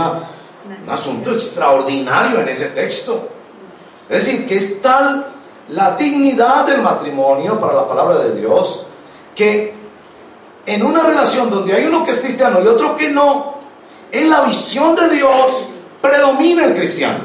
[0.86, 3.30] asunto extraordinario en ese texto.
[4.10, 5.26] Es decir, que es tal
[5.70, 8.84] la dignidad del matrimonio para la palabra de Dios,
[9.34, 9.79] que
[10.66, 13.54] en una relación donde hay uno que es cristiano y otro que no,
[14.12, 15.66] en la visión de Dios
[16.00, 17.24] predomina el cristiano.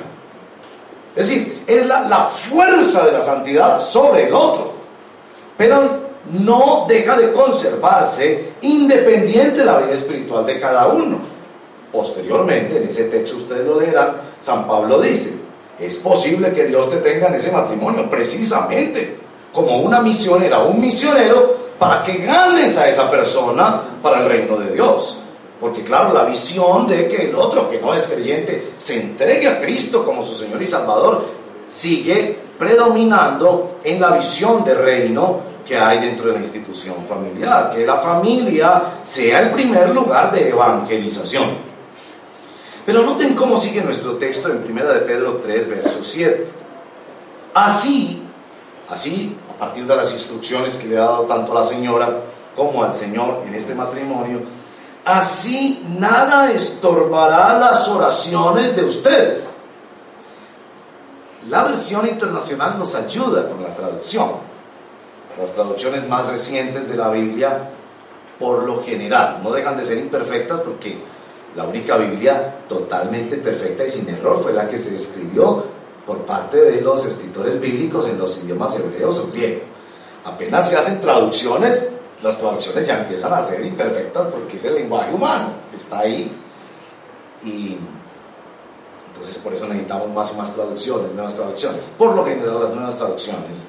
[1.16, 4.74] Es decir, es la, la fuerza de la santidad sobre el otro.
[5.58, 11.20] Pero no deja de conservarse independiente de la vida espiritual de cada uno.
[11.92, 15.34] Posteriormente, en ese texto ustedes lo leerán, San Pablo dice,
[15.80, 19.18] es posible que Dios te tenga en ese matrimonio precisamente
[19.54, 24.74] como una misionera, un misionero, para que ganes a esa persona para el reino de
[24.74, 25.20] Dios.
[25.60, 29.62] Porque claro, la visión de que el otro que no es creyente se entregue a
[29.62, 31.26] Cristo como su Señor y Salvador
[31.70, 37.86] sigue predominando en la visión de reino que hay dentro de la institución familiar, que
[37.86, 41.56] la familia sea el primer lugar de evangelización.
[42.86, 46.48] Pero noten cómo sigue nuestro texto en 1 de Pedro 3, verso 7.
[47.54, 48.22] Así,
[48.90, 52.10] así, a partir de las instrucciones que le ha dado tanto a la señora
[52.56, 54.40] como al Señor en este matrimonio,
[55.06, 59.56] así nada estorbará las oraciones de ustedes.
[61.50, 64.32] La versión internacional nos ayuda con la traducción.
[65.40, 67.70] Las traducciones más recientes de la Biblia,
[68.40, 70.98] por lo general, no dejan de ser imperfectas porque
[71.56, 75.75] la única Biblia totalmente perfecta y sin error fue la que se escribió
[76.06, 79.62] por parte de los escritores bíblicos en los idiomas hebreos o griego.
[80.24, 81.88] Apenas se hacen traducciones,
[82.22, 86.32] las traducciones ya empiezan a ser imperfectas porque es el lenguaje humano que está ahí.
[87.44, 87.78] Y
[89.08, 91.90] entonces por eso necesitamos más y más traducciones, nuevas traducciones.
[91.98, 93.64] Por lo general las nuevas traducciones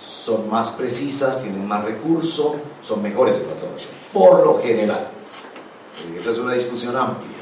[0.00, 2.52] son más precisas, tienen más recursos,
[2.82, 3.92] son mejores en la traducción.
[4.12, 5.08] Por lo general.
[6.16, 7.36] Esa es una discusión amplia,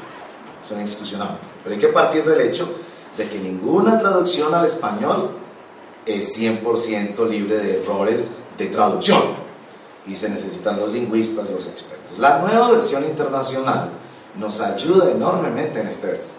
[0.63, 1.49] es una discusión amplia.
[1.63, 2.69] Pero hay que partir del hecho
[3.17, 5.31] de que ninguna traducción al español
[6.05, 9.45] es 100% libre de errores de traducción.
[10.07, 12.19] Y se necesitan los lingüistas, los expertos.
[12.19, 13.89] La nueva versión internacional
[14.35, 16.33] nos ayuda enormemente en este verso.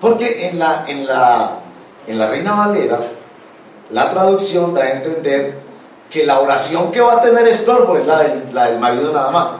[0.00, 1.58] Porque en la, en la,
[2.06, 3.00] en la Reina Valera,
[3.90, 5.58] la traducción da a entender
[6.08, 9.30] que la oración que va a tener estorbo es la del, la del marido nada
[9.30, 9.50] más.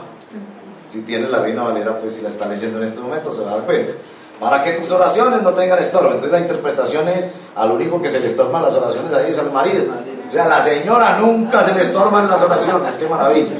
[0.89, 3.51] Si tiene la Reina Valera, pues si la está leyendo en este momento, se va
[3.51, 3.93] a dar cuenta.
[4.41, 6.07] Para que tus oraciones no tengan estorbo.
[6.07, 9.51] Entonces la interpretación es, al único que se le estorban las oraciones ahí es al
[9.51, 9.93] marido.
[10.27, 13.55] O sea, a la señora nunca se le estorban las oraciones, qué maravilla.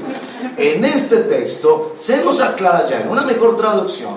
[0.58, 4.16] En este texto se nos aclara ya en una mejor traducción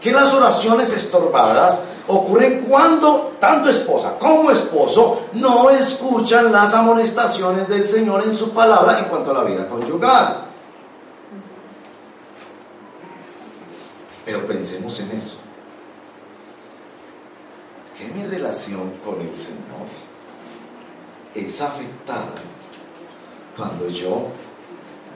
[0.00, 7.84] que las oraciones estorbadas ocurren cuando tanto esposa como esposo no escuchan las amonestaciones del
[7.84, 10.44] Señor en su palabra en cuanto a la vida conyugal.
[14.24, 15.45] Pero pensemos en eso.
[17.98, 19.88] Que mi relación con el Señor
[21.34, 22.34] es afectada
[23.56, 24.28] cuando yo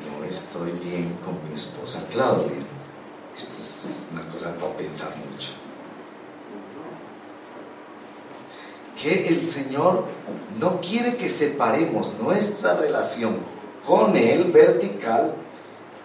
[0.09, 2.57] no estoy bien con mi esposa Claudia.
[3.37, 5.51] Esto es una cosa para pensar mucho.
[9.01, 10.05] Que el Señor
[10.59, 13.37] no quiere que separemos nuestra relación
[13.87, 15.35] con Él vertical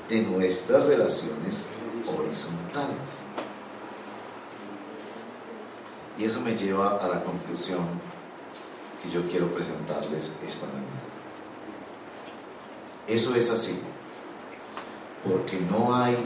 [0.10, 1.66] de nuestras relaciones
[2.06, 3.45] horizontales.
[6.18, 7.86] Y eso me lleva a la conclusión
[9.04, 11.06] que yo quiero presentarles esta mañana.
[13.08, 13.80] Eso es así,
[15.24, 16.18] porque no hay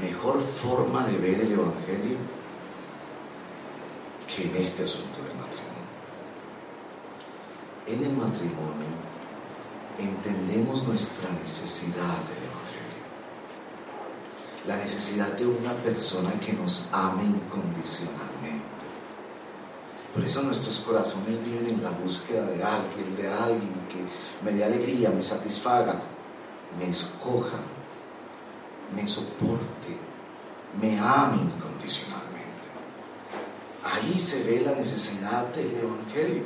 [0.00, 2.18] mejor forma de ver el Evangelio
[4.26, 5.68] que en este asunto del matrimonio.
[7.86, 8.88] En el matrimonio
[9.98, 12.47] entendemos nuestra necesidad Evangelio,
[14.68, 18.28] la necesidad de una persona que nos ame incondicionalmente.
[20.14, 24.64] Por eso nuestros corazones viven en la búsqueda de alguien, de alguien que me dé
[24.64, 25.94] alegría, me satisfaga,
[26.78, 27.56] me escoja,
[28.94, 29.96] me soporte,
[30.78, 32.68] me ame incondicionalmente.
[33.82, 36.44] Ahí se ve la necesidad del Evangelio.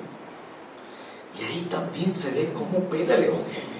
[1.40, 3.71] Y ahí también se ve cómo opera el Evangelio.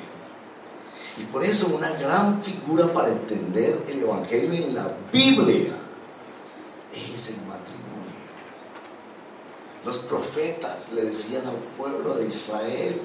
[1.19, 5.75] Y por eso una gran figura para entender el Evangelio en la Biblia
[6.93, 7.93] es el matrimonio.
[9.85, 13.01] Los profetas le decían al pueblo de Israel,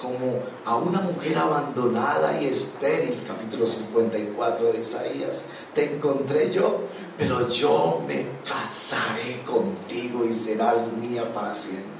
[0.00, 5.44] como a una mujer abandonada y estéril, capítulo 54 de Isaías,
[5.74, 6.80] te encontré yo,
[7.18, 11.90] pero yo me casaré contigo y serás mía para siempre.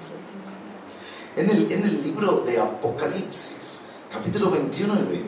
[1.36, 3.82] En el, en el libro de Apocalipsis,
[4.20, 5.22] capítulo 21 y 22,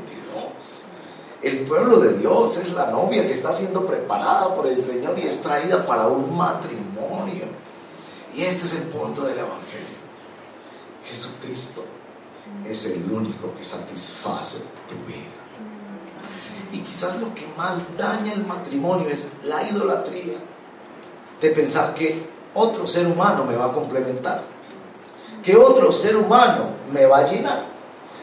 [1.41, 5.23] el pueblo de Dios es la novia que está siendo preparada por el Señor y
[5.23, 7.47] es traída para un matrimonio.
[8.37, 10.03] Y este es el punto del Evangelio.
[11.09, 11.83] Jesucristo
[12.69, 15.41] es el único que satisface tu vida.
[16.71, 20.37] Y quizás lo que más daña el matrimonio es la idolatría
[21.41, 24.43] de pensar que otro ser humano me va a complementar,
[25.43, 27.73] que otro ser humano me va a llenar,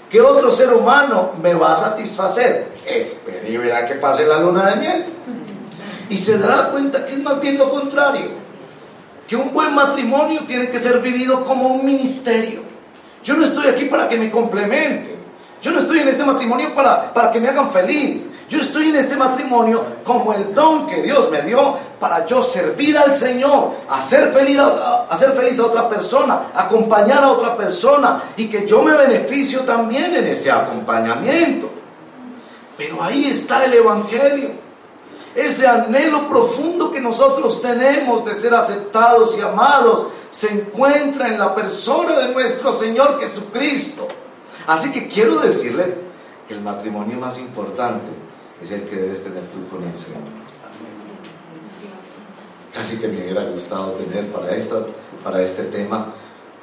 [0.09, 2.71] que otro ser humano me va a satisfacer.
[2.85, 5.05] Espere y verá que pase la luna de miel.
[6.09, 8.31] Y se dará cuenta que es más bien lo contrario,
[9.27, 12.69] que un buen matrimonio tiene que ser vivido como un ministerio
[13.23, 15.18] yo no estoy aquí para que me complementen.
[15.61, 18.29] Yo no estoy en este matrimonio para, para que me hagan feliz.
[18.49, 22.97] Yo estoy en este matrimonio como el don que Dios me dio para yo servir
[22.97, 28.47] al Señor, hacer feliz a, hacer feliz a otra persona, acompañar a otra persona y
[28.47, 31.69] que yo me beneficio también en ese acompañamiento.
[32.75, 34.51] Pero ahí está el Evangelio.
[35.35, 41.53] Ese anhelo profundo que nosotros tenemos de ser aceptados y amados se encuentra en la
[41.53, 44.07] persona de nuestro Señor Jesucristo.
[44.69, 45.95] Así que quiero decirles
[46.47, 48.05] que el matrimonio más importante
[48.61, 50.21] es el que debes tener tú con el Señor.
[52.71, 54.45] Casi que me hubiera gustado tener para,
[55.23, 56.13] para este tema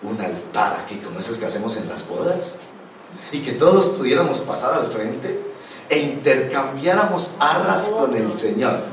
[0.04, 2.59] un altar aquí, como esos que hacemos en las bodas,
[3.32, 5.42] y que todos pudiéramos pasar al frente
[5.88, 8.84] e intercambiáramos arras con el Señor.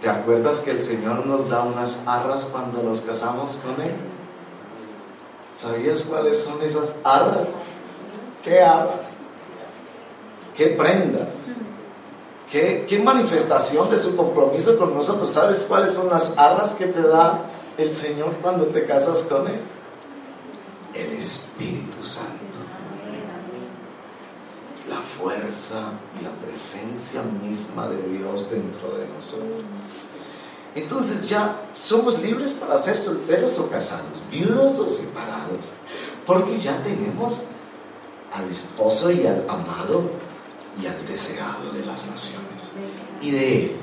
[0.00, 3.94] ¿Te acuerdas que el Señor nos da unas arras cuando nos casamos con Él?
[5.58, 7.48] ¿Sabías cuáles son esas arras?
[8.44, 9.16] ¿Qué arras?
[10.56, 11.34] ¿Qué prendas?
[12.50, 15.30] ¿Qué, ¿Qué, manifestación de su compromiso con nosotros?
[15.30, 17.44] ¿Sabes cuáles son las arras que te da
[17.78, 19.60] el Señor cuando te casas con Él?
[20.94, 22.30] El Espíritu Santo.
[24.88, 29.62] La fuerza y la presencia misma de Dios dentro de nosotros.
[30.74, 35.66] entonces ya somos libres para ser solteros o casados, viudos o separados,
[36.26, 37.44] porque ya tenemos
[38.32, 40.10] al esposo y al amado
[40.80, 42.70] y al deseado de las naciones.
[43.20, 43.76] Y de él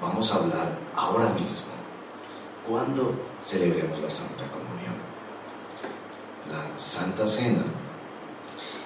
[0.00, 1.72] vamos a hablar ahora mismo,
[2.68, 4.94] cuando celebremos la Santa Comunión.
[6.50, 7.64] La Santa Cena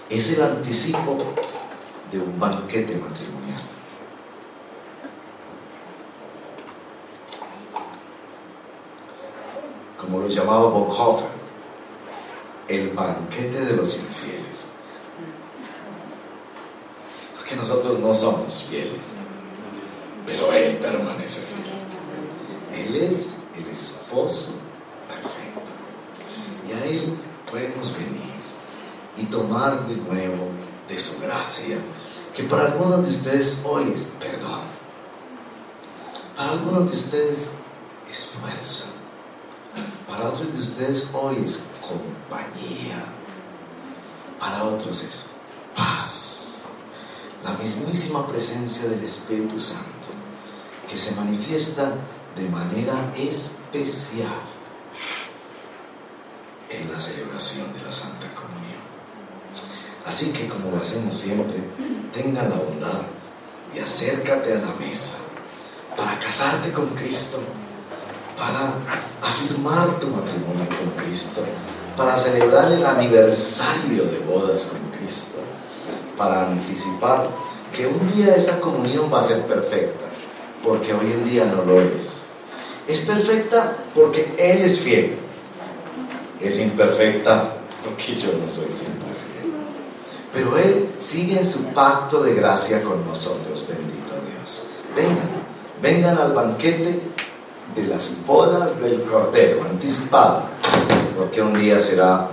[0.09, 1.17] es el anticipo
[2.11, 3.63] de un banquete matrimonial.
[10.01, 11.29] Como lo llamaba Bonhoeffer,
[12.69, 14.78] el banquete de los infieles.
[17.49, 19.07] Porque nosotros no somos fieles,
[20.27, 22.87] pero Él permanece fiel.
[22.87, 24.51] Él es el esposo
[25.09, 25.63] perfecto.
[26.69, 27.17] Y a Él
[27.51, 28.35] podemos venir
[29.17, 30.49] y tomar de nuevo
[30.91, 31.79] de su gracia,
[32.37, 34.61] que para algunos de ustedes hoy es perdón,
[36.37, 37.49] para algunos de ustedes
[38.11, 38.89] es fuerza,
[40.07, 43.07] para otros de ustedes hoy es compañía,
[44.39, 45.31] para otros es
[45.75, 46.38] paz,
[47.49, 50.09] la mismísima presencia del Espíritu Santo
[50.89, 51.93] que se manifiesta
[52.37, 54.43] de manera especial
[56.69, 58.83] en la celebración de la Santa Comunión.
[60.05, 61.59] Así que como lo hacemos siempre,
[62.13, 63.03] tenga la bondad
[63.75, 65.17] y acércate a la mesa
[65.97, 67.39] para casarte con Cristo,
[68.37, 68.75] para
[69.23, 71.43] afirmar tu matrimonio con Cristo,
[71.97, 75.39] para celebrar el aniversario de bodas con Cristo,
[76.19, 77.29] para anticipar
[77.75, 80.07] que un día esa comunión va a ser perfecta,
[80.63, 82.25] porque hoy en día no lo es.
[82.87, 85.15] Es perfecta porque Él es fiel.
[86.41, 87.55] Es imperfecta
[87.85, 89.53] porque yo no soy siempre fiel.
[90.33, 94.65] Pero Él sigue en su pacto de gracia con nosotros, bendito Dios.
[94.97, 95.29] Vengan,
[95.81, 97.01] vengan al banquete
[97.75, 100.45] de las bodas del Cordero, anticipado,
[101.17, 102.31] porque un día será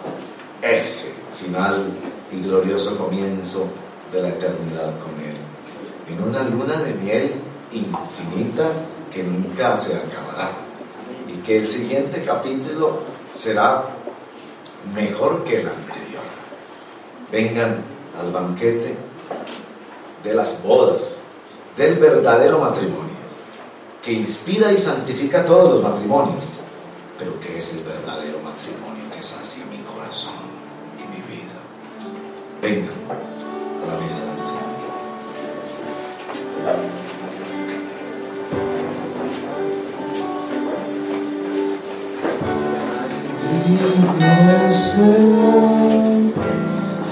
[0.62, 1.92] ese final
[2.36, 3.68] y glorioso comienzo
[4.12, 5.38] de la eternidad con Él.
[6.10, 7.34] En una luna de miel
[7.72, 8.70] infinita
[9.12, 10.52] que nunca se acabará.
[11.28, 13.00] Y que el siguiente capítulo
[13.34, 13.86] será
[14.94, 16.24] mejor que el anterior.
[17.32, 17.84] Vengan
[18.20, 18.96] al banquete
[20.24, 21.22] de las bodas,
[21.78, 23.16] del verdadero matrimonio,
[24.04, 26.46] que inspira y santifica todos los matrimonios,
[27.20, 29.55] pero que es el verdadero matrimonio que sacia
[32.66, 34.24] Vengan a la mesa.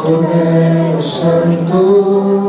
[0.04, 2.43] Del Santo,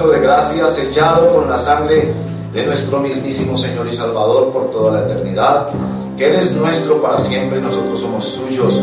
[0.00, 2.14] de gracia sellado con la sangre
[2.52, 5.68] de nuestro mismísimo Señor y Salvador por toda la eternidad,
[6.16, 8.80] que Él es nuestro para siempre y nosotros somos suyos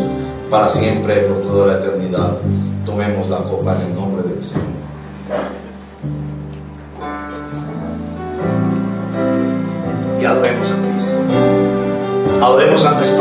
[0.48, 2.38] para siempre por toda la eternidad.
[2.86, 4.64] Tomemos la copa en el nombre del Señor.
[10.20, 12.44] Y adoremos a Cristo.
[12.44, 13.19] Adoremos a nuestro